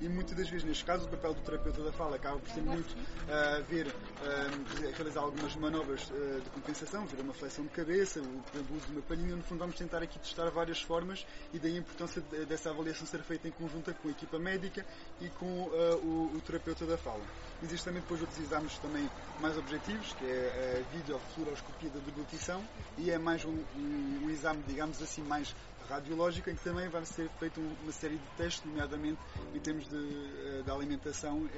e 0.00 0.08
muitas 0.08 0.36
das 0.36 0.48
vezes, 0.48 0.64
neste 0.64 0.84
caso, 0.84 1.06
o 1.06 1.08
papel 1.08 1.34
do 1.34 1.40
terapeuta 1.40 1.82
da 1.82 1.92
fala 1.92 2.16
acaba 2.16 2.38
por 2.38 2.48
ser 2.50 2.62
muito 2.62 2.92
uh, 2.92 3.64
ver, 3.68 3.86
uh, 3.86 4.92
realizar 4.96 5.20
algumas 5.20 5.54
manobras 5.56 6.08
uh, 6.10 6.40
de 6.40 6.50
compensação, 6.50 7.04
ver 7.06 7.20
uma 7.20 7.34
flexão 7.34 7.64
de 7.64 7.70
cabeça, 7.70 8.20
o 8.20 8.76
uso 8.76 8.86
de 8.86 8.92
uma 8.92 9.02
palhinha. 9.02 9.34
No 9.34 9.42
fundo, 9.42 9.58
vamos 9.58 9.76
tentar 9.76 10.02
aqui 10.02 10.18
testar 10.18 10.48
várias 10.50 10.80
formas 10.80 11.26
e 11.52 11.58
daí 11.58 11.74
a 11.74 11.78
importância 11.78 12.22
de, 12.22 12.44
dessa 12.46 12.70
avaliação 12.70 13.06
ser 13.06 13.22
feita 13.22 13.48
em 13.48 13.50
conjunto 13.50 13.92
com 13.94 14.08
a 14.08 14.10
equipa 14.10 14.38
médica 14.38 14.86
e 15.20 15.28
com 15.30 15.46
o, 15.46 16.36
o, 16.36 16.40
terapeuta 16.46 16.86
da 16.86 16.96
fala. 16.96 17.22
Existem 17.62 17.92
também 17.92 18.02
depois 18.02 18.20
outros 18.20 18.38
exames 18.38 18.78
também 18.78 19.10
mais 19.40 19.58
objetivos, 19.58 20.12
que 20.12 20.24
é 20.24 20.84
a 20.84 20.96
videofluoroscopia 20.96 21.90
da 21.90 21.98
deglutição 22.00 22.62
e 22.96 23.10
é 23.10 23.18
mais 23.18 23.44
um, 23.44 23.58
um, 23.76 24.20
um 24.24 24.30
exame, 24.30 24.62
digamos 24.66 25.02
assim, 25.02 25.22
mais 25.22 25.54
radiológico, 25.88 26.50
em 26.50 26.54
que 26.54 26.62
também 26.62 26.88
vai 26.88 27.04
ser 27.04 27.28
feita 27.38 27.60
uma 27.60 27.92
série 27.92 28.16
de 28.16 28.26
testes, 28.36 28.64
nomeadamente 28.64 29.18
em 29.54 29.60
termos 29.60 29.88
de, 29.88 29.96
eh, 29.96 30.62
de 30.64 30.70
alimentação 30.70 31.48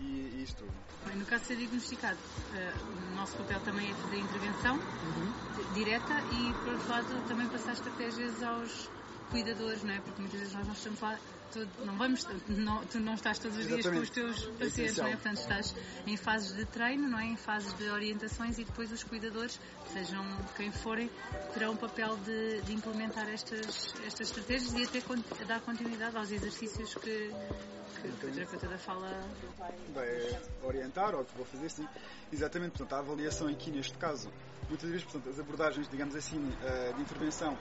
e, 0.00 0.04
e 0.04 0.42
isto 0.42 0.58
tudo. 0.58 0.72
Bem, 1.06 1.16
no 1.16 1.26
caso 1.26 1.42
de 1.42 1.48
ser 1.48 1.56
diagnosticado, 1.56 2.18
o 3.12 3.14
nosso 3.14 3.36
papel 3.36 3.60
também 3.60 3.90
é 3.90 3.94
fazer 3.94 4.18
intervenção 4.18 4.76
uhum. 4.76 5.74
direta 5.74 6.14
e, 6.32 6.52
por 6.64 6.72
outro 6.74 6.88
lado, 6.88 7.28
também 7.28 7.48
passar 7.48 7.72
estratégias 7.72 8.42
aos 8.42 8.88
cuidadores, 9.30 9.82
não 9.82 9.94
é? 9.94 10.00
Porque 10.00 10.20
muitas 10.20 10.40
vezes 10.40 10.54
nós 10.54 10.66
não 10.66 10.74
estamos 10.74 11.00
lá, 11.00 11.18
tu 11.52 11.68
não, 11.84 11.96
vamos, 11.96 12.26
não, 12.48 12.84
tu 12.86 12.98
não 13.00 13.14
estás 13.14 13.38
todos 13.38 13.56
os 13.58 13.66
dias 13.66 13.86
com 13.86 13.98
os 13.98 14.10
teus 14.10 14.44
pacientes, 14.58 14.96
não 14.96 15.06
é? 15.06 15.12
Portanto, 15.12 15.38
estás 15.38 15.74
em 16.06 16.16
fases 16.16 16.54
de 16.54 16.64
treino, 16.66 17.08
não 17.08 17.18
é? 17.18 17.26
Em 17.26 17.36
fases 17.36 17.72
de 17.74 17.88
orientações 17.88 18.58
e 18.58 18.64
depois 18.64 18.90
os 18.92 19.02
cuidadores, 19.04 19.60
sejam 19.92 20.24
quem 20.56 20.70
forem, 20.70 21.10
terão 21.52 21.74
o 21.74 21.76
papel 21.76 22.16
de, 22.18 22.60
de 22.62 22.72
implementar 22.72 23.28
estas, 23.28 23.94
estas 24.06 24.28
estratégias 24.28 24.72
e 24.74 24.84
até 24.84 25.00
dar 25.44 25.60
continuidade 25.60 26.16
aos 26.16 26.30
exercícios 26.30 26.94
que, 26.94 27.30
que, 28.02 28.08
que 28.20 28.26
o 28.26 28.32
terapeuta 28.32 28.68
da 28.68 28.78
fala 28.78 29.10
vai 29.94 30.38
orientar 30.62 31.14
ou 31.14 31.24
que 31.24 31.36
vou 31.36 31.46
fazer 31.46 31.68
sim. 31.70 31.86
Exatamente, 32.32 32.72
portanto, 32.72 32.92
a 32.94 32.98
avaliação 32.98 33.46
aqui 33.48 33.70
neste 33.70 33.96
caso, 33.96 34.28
muitas 34.68 34.88
vezes, 34.90 35.04
portanto, 35.04 35.28
as 35.28 35.38
abordagens, 35.38 35.88
digamos 35.88 36.16
assim, 36.16 36.52
eh, 36.62 36.92
de 36.94 37.00
intervenção 37.00 37.56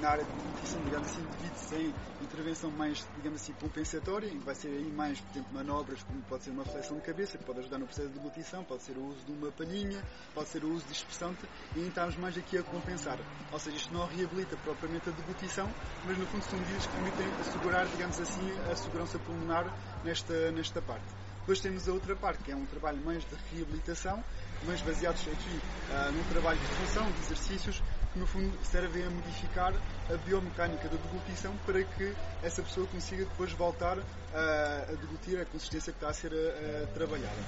na 0.00 0.08
área 0.08 0.24
de 0.24 0.30
nutrição, 0.30 0.80
digamos 0.82 1.08
assim, 1.08 1.26
divide-se 1.36 1.74
em 1.74 1.94
intervenção 2.22 2.67
mais, 2.70 3.06
digamos 3.16 3.40
assim, 3.40 3.52
compensatória, 3.54 4.30
vai 4.44 4.54
ser 4.54 4.68
aí 4.68 4.90
mais, 4.90 5.20
por 5.20 5.30
exemplo, 5.32 5.54
manobras, 5.54 6.02
como 6.02 6.20
pode 6.22 6.44
ser 6.44 6.50
uma 6.50 6.64
flexão 6.64 6.96
de 6.96 7.02
cabeça, 7.02 7.38
que 7.38 7.44
pode 7.44 7.60
ajudar 7.60 7.78
no 7.78 7.86
processo 7.86 8.08
de 8.08 8.14
deglutição, 8.14 8.64
pode 8.64 8.82
ser 8.82 8.96
o 8.96 9.04
uso 9.06 9.24
de 9.24 9.32
uma 9.32 9.50
palhinha, 9.52 10.02
pode 10.34 10.48
ser 10.48 10.64
o 10.64 10.72
uso 10.72 10.86
de 10.86 10.92
expressante, 10.92 11.48
e 11.76 11.80
estamos 11.80 12.16
mais 12.16 12.36
aqui 12.36 12.58
a 12.58 12.62
compensar. 12.62 13.18
Ou 13.52 13.58
seja, 13.58 13.76
isto 13.76 13.92
não 13.92 14.06
reabilita 14.06 14.56
propriamente 14.58 15.08
a 15.08 15.12
deglutição, 15.12 15.68
mas 16.04 16.18
no 16.18 16.26
fundo 16.26 16.44
são 16.44 16.58
medidas 16.58 16.86
que 16.86 16.92
permitem 16.92 17.26
assegurar, 17.40 17.86
digamos 17.86 18.20
assim, 18.20 18.50
a 18.70 18.76
segurança 18.76 19.18
pulmonar 19.18 19.74
nesta, 20.04 20.50
nesta 20.52 20.82
parte. 20.82 21.06
Depois 21.48 21.60
temos 21.60 21.88
a 21.88 21.92
outra 21.94 22.14
parte, 22.14 22.44
que 22.44 22.52
é 22.52 22.54
um 22.54 22.66
trabalho 22.66 23.02
mais 23.02 23.24
de 23.24 23.34
reabilitação, 23.50 24.22
mas 24.66 24.82
baseados 24.82 25.22
aqui 25.22 25.60
uh, 25.90 26.12
num 26.12 26.24
trabalho 26.24 26.58
de 26.58 26.66
função, 26.66 27.10
de 27.10 27.20
exercícios, 27.20 27.82
que 28.18 28.20
no 28.20 28.26
fundo 28.26 28.52
servem 28.64 29.04
a 29.04 29.10
modificar 29.10 29.72
a 30.10 30.16
biomecânica 30.26 30.88
da 30.88 30.96
deglutição 30.96 31.56
para 31.64 31.82
que 31.84 32.12
essa 32.42 32.62
pessoa 32.62 32.86
consiga 32.88 33.24
depois 33.24 33.52
voltar 33.52 33.98
a, 34.34 34.82
a 34.90 34.94
deglutir 34.94 35.40
a 35.40 35.44
consistência 35.44 35.92
que 35.92 35.98
está 35.98 36.08
a 36.08 36.12
ser 36.12 36.32
a, 36.32 36.82
a 36.82 36.86
trabalhada. 36.88 37.40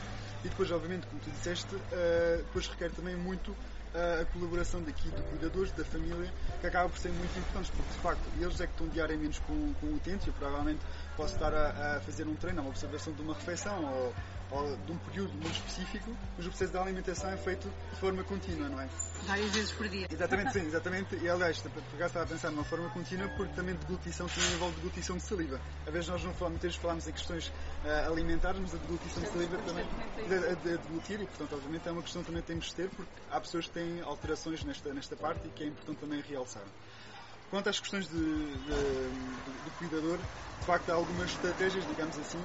E 0.45 0.49
depois, 0.49 0.71
obviamente, 0.71 1.07
como 1.09 1.21
tu 1.21 1.31
disseste, 1.31 1.75
uh, 1.75 1.81
depois 2.39 2.69
requer 2.69 2.91
também 2.93 3.17
muito 3.17 3.55
a 3.93 4.25
colaboração 4.27 4.81
daqui 4.85 5.11
de 5.11 5.21
cuidadores, 5.23 5.73
da 5.73 5.85
família, 5.85 6.33
que 6.61 6.67
acaba 6.67 6.89
por 6.89 6.97
ser 6.97 7.11
muito 7.11 7.37
importante, 7.37 7.73
porque 7.73 7.91
de 7.91 7.99
facto 7.99 8.23
eles 8.39 8.61
é 8.61 8.67
que 8.67 8.73
estão 8.73 8.89
diariamente 8.89 9.41
com, 9.41 9.75
com 9.75 9.87
o 9.87 9.97
utente, 9.97 10.29
eu 10.29 10.33
provavelmente 10.35 10.79
posso 11.17 11.35
estar 11.35 11.53
a, 11.53 11.97
a 11.97 12.01
fazer 12.01 12.29
um 12.29 12.37
treino, 12.37 12.61
uma 12.61 12.71
observação 12.71 13.13
de 13.13 13.21
uma 13.21 13.35
refeição 13.35 13.85
ou, 13.85 14.15
ou 14.51 14.77
de 14.77 14.93
um 14.93 14.99
período 14.99 15.33
muito 15.35 15.53
específico, 15.53 16.11
mas 16.37 16.47
o 16.47 16.51
processo 16.51 16.73
da 16.73 16.83
alimentação 16.83 17.31
é 17.31 17.37
feito 17.37 17.71
de 17.93 18.01
forma 18.01 18.25
contínua, 18.25 18.69
não 18.69 18.81
é? 18.81 18.89
Várias 19.27 19.53
vezes 19.53 19.73
por 19.73 19.89
dia. 19.89 20.07
Exatamente, 20.11 20.53
sim, 20.53 20.67
exatamente. 20.67 21.17
E 21.17 21.29
aliás, 21.29 21.59
por 21.61 21.71
acaso 21.71 22.07
estava 22.07 22.25
a 22.25 22.29
pensar 22.29 22.51
numa 22.51 22.65
forma 22.65 22.89
contínua, 22.91 23.29
porque 23.37 23.55
também 23.55 23.75
deglutição 23.77 24.27
também 24.27 24.53
envolve 24.53 24.75
deglutição 24.77 25.17
de 25.17 25.23
saliva. 25.23 25.61
Às 25.87 25.93
vezes 25.93 26.09
nós 26.09 26.25
não 26.25 26.33
falamos, 26.35 26.61
muitas 26.61 26.71
vezes 26.71 26.83
falamos 26.83 27.07
em 27.07 27.13
questões 27.13 27.49
uh, 27.49 28.11
alimentares, 28.11 28.61
mas 28.61 28.75
a 28.75 28.79
deglutição 28.79 29.23
de 29.23 29.29
saliva 29.29 29.59
também 29.59 29.85
de, 30.17 30.57
de, 30.57 30.79
deglutir, 30.79 31.21
e 31.21 31.27
portanto, 31.27 31.55
obviamente, 31.55 31.89
é 31.89 31.93
uma 31.93 32.03
questão 32.03 32.23
que 32.23 32.29
também 32.29 32.43
temos 32.43 32.67
de 32.67 32.75
ter, 32.75 32.89
porque 32.91 33.11
há 33.31 33.41
pessoas 33.41 33.67
que 33.67 33.73
têm 33.73 34.01
alterações 34.01 34.65
nesta, 34.65 34.93
nesta 34.93 35.17
parte 35.17 35.47
e 35.47 35.51
que 35.51 35.63
é 35.63 35.67
importante 35.67 35.99
também 35.99 36.21
realçar. 36.23 36.65
Quanto 37.51 37.69
às 37.69 37.81
questões 37.81 38.09
de, 38.09 38.15
de, 38.15 39.65
de 39.65 39.71
cuidador, 39.79 40.19
de 40.19 40.67
facto 40.67 40.91
há 40.91 40.95
algumas 40.95 41.31
estratégias, 41.31 41.85
digamos 41.87 42.17
assim, 42.19 42.41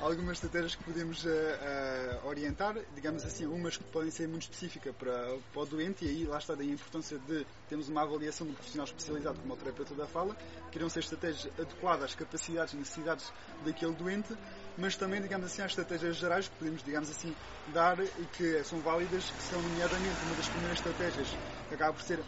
algumas 0.00 0.36
estratégias 0.36 0.74
que 0.76 0.84
podemos 0.84 1.24
uh, 1.24 1.28
uh, 1.28 2.28
orientar, 2.28 2.76
digamos 2.94 3.24
assim, 3.24 3.46
umas 3.46 3.76
que 3.76 3.84
podem 3.84 4.10
ser 4.10 4.28
muito 4.28 4.42
específicas 4.42 4.94
para, 4.94 5.36
para 5.52 5.62
o 5.62 5.66
doente 5.66 6.04
e 6.04 6.08
aí 6.08 6.24
lá 6.24 6.38
está 6.38 6.54
daí 6.54 6.70
a 6.70 6.74
importância 6.74 7.18
de 7.18 7.46
termos 7.68 7.88
uma 7.88 8.02
avaliação 8.02 8.46
de 8.46 8.52
um 8.52 8.56
profissional 8.56 8.86
especializado 8.86 9.40
como 9.40 9.54
o 9.54 9.56
terapeuta 9.56 9.94
da 9.94 10.06
fala, 10.06 10.36
que 10.70 10.78
irão 10.78 10.88
ser 10.88 11.00
estratégias 11.00 11.52
adequadas 11.58 12.04
às 12.04 12.14
capacidades 12.14 12.74
e 12.74 12.76
necessidades 12.76 13.32
daquele 13.64 13.92
doente, 13.92 14.36
mas 14.76 14.96
também, 14.96 15.20
digamos 15.20 15.46
assim, 15.46 15.62
às 15.62 15.72
estratégias 15.72 16.16
gerais 16.16 16.48
que 16.48 16.56
podemos, 16.56 16.82
digamos 16.82 17.10
assim, 17.10 17.34
dar 17.72 17.98
e 17.98 18.26
que 18.36 18.62
são 18.64 18.78
válidas, 18.80 19.24
que 19.30 19.42
são 19.42 19.60
nomeadamente 19.60 20.24
uma 20.26 20.36
das 20.36 20.48
primeiras 20.48 20.78
estratégias 20.78 21.28
que 21.68 21.74
acaba 21.74 21.92
por 21.92 22.02
ser 22.02 22.20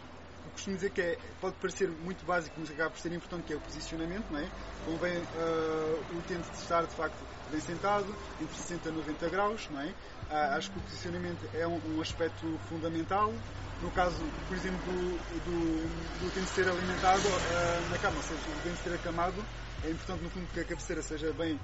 costumo 0.51 0.75
dizer 0.75 0.91
que 0.91 1.01
é, 1.01 1.17
pode 1.39 1.55
parecer 1.55 1.89
muito 1.89 2.25
básico, 2.25 2.55
mas 2.59 2.69
acaba 2.71 2.89
por 2.89 2.99
ser 2.99 3.11
importante, 3.13 3.43
que 3.43 3.53
é 3.53 3.55
o 3.55 3.59
posicionamento, 3.59 4.25
não 4.29 4.39
é? 4.39 4.49
Convém 4.85 5.17
uh, 5.17 6.03
o 6.13 6.17
utente 6.17 6.47
estar, 6.59 6.83
de 6.83 6.93
facto, 6.93 7.17
bem 7.51 7.59
sentado, 7.59 8.15
entre 8.41 8.55
60 8.55 8.89
e 8.89 8.91
90 8.91 9.29
graus, 9.29 9.67
não 9.71 9.81
é? 9.81 9.87
Uh, 9.87 10.57
acho 10.57 10.71
que 10.71 10.77
o 10.77 10.81
posicionamento 10.81 11.49
é 11.53 11.67
um, 11.67 11.79
um, 11.95 12.01
aspecto 12.01 12.59
fundamental. 12.69 13.33
No 13.81 13.89
caso, 13.91 14.23
por 14.47 14.55
exemplo, 14.55 14.79
do, 14.85 15.39
do, 15.45 16.19
do 16.19 16.27
utente 16.27 16.49
ser 16.51 16.67
alimentado 16.67 17.27
uh, 17.27 17.89
na 17.89 17.97
cama, 17.97 18.17
ou 18.17 18.23
seja, 18.23 18.41
o 18.47 18.59
utente 18.59 18.83
ser 18.83 18.93
acamado, 18.93 19.43
é 19.83 19.89
importante, 19.89 20.23
no 20.23 20.29
fundo, 20.29 20.47
que 20.53 20.59
a 20.59 20.63
cabeceira 20.65 21.01
seja 21.01 21.33
bem 21.33 21.59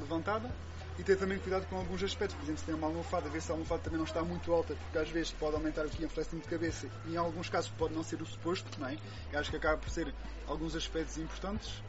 levantada 0.00 0.50
e 0.98 1.02
ter 1.02 1.16
também 1.16 1.38
cuidado 1.38 1.66
com 1.66 1.76
alguns 1.76 2.02
aspectos. 2.02 2.36
Por 2.36 2.44
exemplo, 2.44 2.60
se 2.60 2.66
tem 2.66 2.74
uma 2.74 2.86
almofada, 2.86 3.28
ver 3.28 3.40
se 3.40 3.50
a 3.50 3.54
almofada 3.54 3.82
também 3.82 3.98
não 3.98 4.04
está 4.04 4.22
muito 4.22 4.52
alta, 4.52 4.74
porque 4.74 4.98
às 4.98 5.10
vezes 5.10 5.32
pode 5.32 5.56
aumentar 5.56 5.82
aqui 5.82 6.04
a 6.04 6.08
flexão 6.08 6.38
de 6.38 6.46
cabeça 6.46 6.88
e 7.06 7.14
em 7.14 7.16
alguns 7.16 7.48
casos 7.48 7.70
pode 7.70 7.94
não 7.94 8.02
ser 8.02 8.20
o 8.20 8.26
suposto, 8.26 8.68
é? 8.84 8.96
Eu 9.32 9.38
acho 9.38 9.50
que 9.50 9.56
acaba 9.56 9.78
por 9.78 9.90
ser 9.90 10.14
alguns 10.46 10.74
aspectos 10.76 11.18
importantes. 11.18 11.82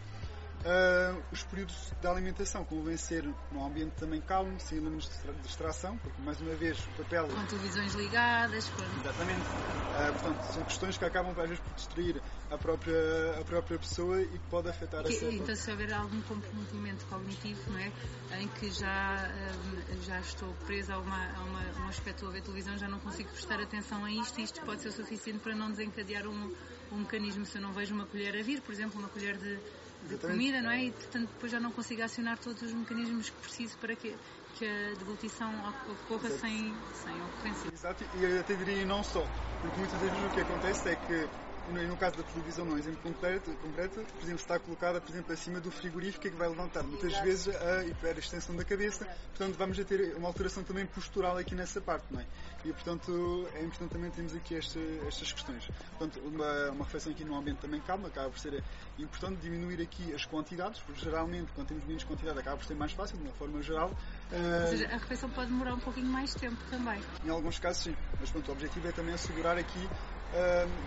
Uh, 0.63 1.21
os 1.29 1.43
períodos 1.43 1.91
de 1.99 2.07
alimentação 2.07 2.63
convém 2.63 2.95
ser 2.95 3.29
num 3.51 3.65
ambiente 3.65 3.95
também 3.97 4.21
calmo, 4.21 4.57
sem 4.61 4.77
elementos 4.77 5.09
de 5.09 5.33
distração, 5.41 5.97
porque 5.97 6.21
mais 6.21 6.39
uma 6.39 6.55
vez 6.55 6.79
o 6.79 7.03
papel. 7.03 7.27
Com 7.27 7.45
televisões 7.47 7.93
ligadas, 7.95 8.69
com... 8.69 8.81
Exatamente. 9.01 9.41
Uh, 9.41 10.13
portanto, 10.13 10.53
são 10.53 10.63
questões 10.63 10.97
que 10.97 11.03
acabam 11.03 11.31
às 11.37 11.49
vezes 11.49 11.59
por 11.59 11.73
destruir 11.73 12.21
a 12.49 12.57
própria, 12.57 13.41
a 13.41 13.43
própria 13.43 13.77
pessoa 13.77 14.21
e 14.21 14.27
que 14.27 14.47
pode 14.49 14.69
afetar 14.69 15.03
que, 15.03 15.13
essa. 15.13 15.25
Então, 15.25 15.53
se 15.53 15.69
houver 15.69 15.93
algum 15.93 16.21
comprometimento 16.21 17.05
cognitivo, 17.07 17.69
não 17.69 17.79
é? 17.79 17.91
Em 18.39 18.47
que 18.47 18.71
já, 18.71 19.17
uh, 19.17 20.03
já 20.03 20.17
estou 20.21 20.47
presa 20.65 20.93
a, 20.93 20.99
uma, 20.99 21.25
a 21.35 21.43
uma, 21.43 21.83
um 21.83 21.89
aspecto 21.89 22.25
a 22.25 22.29
ver 22.29 22.41
televisão, 22.41 22.77
já 22.77 22.87
não 22.87 22.99
consigo 22.99 23.29
prestar 23.31 23.59
atenção 23.59 24.05
a 24.05 24.11
isto, 24.11 24.39
isto 24.39 24.61
pode 24.61 24.81
ser 24.81 24.87
o 24.87 24.91
suficiente 24.93 25.39
para 25.39 25.53
não 25.53 25.69
desencadear 25.69 26.25
um, 26.25 26.55
um 26.89 26.99
mecanismo. 26.99 27.45
Se 27.45 27.57
eu 27.57 27.61
não 27.61 27.73
vejo 27.73 27.93
uma 27.93 28.05
colher 28.05 28.39
a 28.39 28.41
vir, 28.41 28.61
por 28.61 28.71
exemplo, 28.71 28.97
uma 28.97 29.09
colher 29.09 29.35
de 29.37 29.59
de 30.07 30.17
comida, 30.17 30.61
não 30.61 30.71
é? 30.71 30.85
E 30.85 30.91
portanto 30.91 31.29
depois 31.33 31.51
já 31.51 31.59
não 31.59 31.71
consigo 31.71 32.01
acionar 32.03 32.37
todos 32.37 32.61
os 32.61 32.71
mecanismos 32.71 33.29
que 33.29 33.41
preciso 33.41 33.77
para 33.77 33.95
que, 33.95 34.13
que 34.55 34.65
a 34.65 34.93
deglutição 34.97 35.51
ocorra 35.89 36.29
sem, 36.29 36.73
sem 37.03 37.21
ocorrência. 37.23 37.69
Exato, 37.69 38.05
e 38.15 38.23
eu 38.23 38.39
até 38.39 38.55
diria 38.55 38.85
não 38.85 39.03
só, 39.03 39.25
porque 39.61 39.79
muitas 39.79 39.99
vezes 39.99 40.17
o 40.23 40.29
que 40.29 40.39
acontece 40.39 40.89
é 40.89 40.95
que 40.95 41.29
no 41.71 41.97
caso 41.97 42.17
da 42.17 42.23
televisão, 42.23 42.65
não 42.65 42.75
é 42.75 42.79
exemplo 42.79 43.01
concreto, 43.01 43.51
concreto, 43.61 44.01
por 44.01 44.23
exemplo, 44.23 44.41
está 44.41 44.59
colocada, 44.59 44.99
por 44.99 45.09
exemplo, 45.11 45.33
acima 45.33 45.59
do 45.59 45.71
frigorífico 45.71 46.23
que 46.23 46.29
vai 46.31 46.49
levantar 46.49 46.83
muitas 46.83 47.17
vezes 47.19 47.55
a 47.55 47.83
hiperextensão 47.85 48.55
da 48.55 48.65
cabeça, 48.65 49.05
portanto 49.05 49.57
vamos 49.57 49.79
a 49.79 49.83
ter 49.83 50.15
uma 50.15 50.27
alteração 50.27 50.63
também 50.63 50.85
postural 50.85 51.37
aqui 51.37 51.55
nessa 51.55 51.79
parte, 51.79 52.05
não 52.11 52.19
é? 52.19 52.25
E, 52.65 52.71
portanto, 52.71 53.47
é 53.55 53.63
importante 53.63 53.91
também 53.91 54.09
termos 54.11 54.35
aqui 54.35 54.55
esta, 54.55 54.79
estas 55.07 55.31
questões. 55.31 55.69
Portanto, 55.97 56.19
uma, 56.25 56.71
uma 56.71 56.85
refeição 56.85 57.11
aqui 57.11 57.25
num 57.25 57.35
ambiente 57.35 57.59
também 57.59 57.81
calmo 57.81 58.07
acaba 58.07 58.29
por 58.29 58.39
ser 58.39 58.63
importante 58.97 59.41
diminuir 59.41 59.81
aqui 59.81 60.13
as 60.13 60.25
quantidades, 60.25 60.81
porque 60.81 61.01
geralmente, 61.01 61.51
quando 61.53 61.67
temos 61.67 61.83
menos 61.85 62.03
quantidade, 62.03 62.39
acaba 62.39 62.57
por 62.57 62.65
ser 62.65 62.75
mais 62.75 62.93
fácil, 62.93 63.17
de 63.17 63.23
uma 63.23 63.33
forma 63.33 63.61
geral. 63.61 63.91
Ou 64.31 64.67
seja, 64.67 64.87
a 64.87 64.97
refeição 64.97 65.29
pode 65.29 65.49
demorar 65.49 65.73
um 65.73 65.79
pouquinho 65.79 66.07
mais 66.07 66.33
tempo 66.33 66.57
também. 66.69 67.01
Em 67.25 67.29
alguns 67.29 67.59
casos, 67.59 67.83
sim. 67.83 67.95
Mas, 68.19 68.29
pronto, 68.29 68.47
o 68.49 68.51
objetivo 68.53 68.87
é 68.87 68.91
também 68.91 69.13
assegurar 69.13 69.57
aqui 69.57 69.89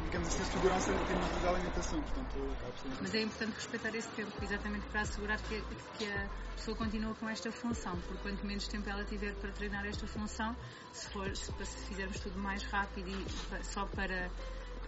digamos 0.04 0.28
assim, 0.28 0.44
segurança 0.44 0.90
em 0.90 1.06
termos 1.06 1.40
de 1.40 1.46
alimentação. 1.46 2.02
Portanto, 2.02 2.56
Mas 3.00 3.14
é 3.14 3.22
importante 3.22 3.54
respeitar 3.54 3.94
esse 3.94 4.08
tempo, 4.08 4.32
exatamente 4.42 4.86
para 4.86 5.00
assegurar 5.02 5.40
que, 5.42 5.62
que 5.98 6.06
a 6.06 6.28
pessoa 6.56 6.76
continua 6.76 7.14
com 7.14 7.28
esta 7.28 7.52
função, 7.52 7.96
porque 8.00 8.22
quanto 8.22 8.44
menos 8.46 8.66
tempo 8.68 8.88
ela 8.88 9.04
tiver 9.04 9.34
para 9.34 9.50
treinar 9.52 9.86
esta 9.86 10.06
função, 10.06 10.56
se, 10.92 11.08
for, 11.10 11.36
se, 11.36 11.52
se 11.64 11.78
fizermos 11.88 12.18
tudo 12.20 12.38
mais 12.38 12.62
rápido 12.64 13.08
e 13.08 13.64
só 13.64 13.86
para 13.86 14.30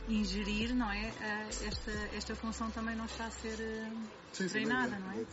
ingerir, 0.09 0.75
não 0.75 0.91
é? 0.91 1.09
Uh, 1.09 1.67
esta, 1.67 1.91
esta 2.15 2.35
função 2.35 2.71
também 2.71 2.97
não 2.97 3.05
está 3.05 3.27
a 3.27 3.31
ser 3.31 3.59
uh, 3.59 4.09
sim, 4.33 4.49
treinada, 4.49 4.97
sim, 4.97 5.03
não 5.03 5.13
é? 5.13 5.27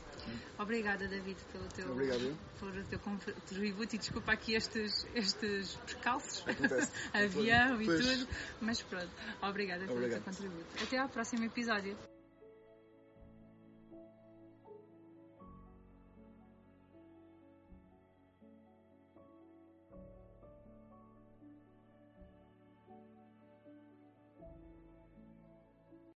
Obrigada, 0.60 1.08
David, 1.08 1.38
pelo 1.52 1.68
teu, 1.70 1.92
Obrigado. 1.92 2.38
por 2.60 2.72
teu 2.86 3.00
contributo 3.00 3.96
e 3.96 3.98
desculpa 3.98 4.32
aqui 4.32 4.56
estes, 4.56 5.08
estes 5.14 5.76
percalços, 5.86 6.44
avião 7.14 7.82
e 7.82 7.86
tudo, 7.86 8.28
mas 8.60 8.82
pronto, 8.82 9.10
obrigada 9.42 9.86
pelo 9.86 9.98
Obrigado. 9.98 10.24
teu 10.24 10.34
contributo. 10.34 10.84
Até 10.84 10.98
ao 10.98 11.10
próximo 11.10 11.46
episódio. 11.46 11.96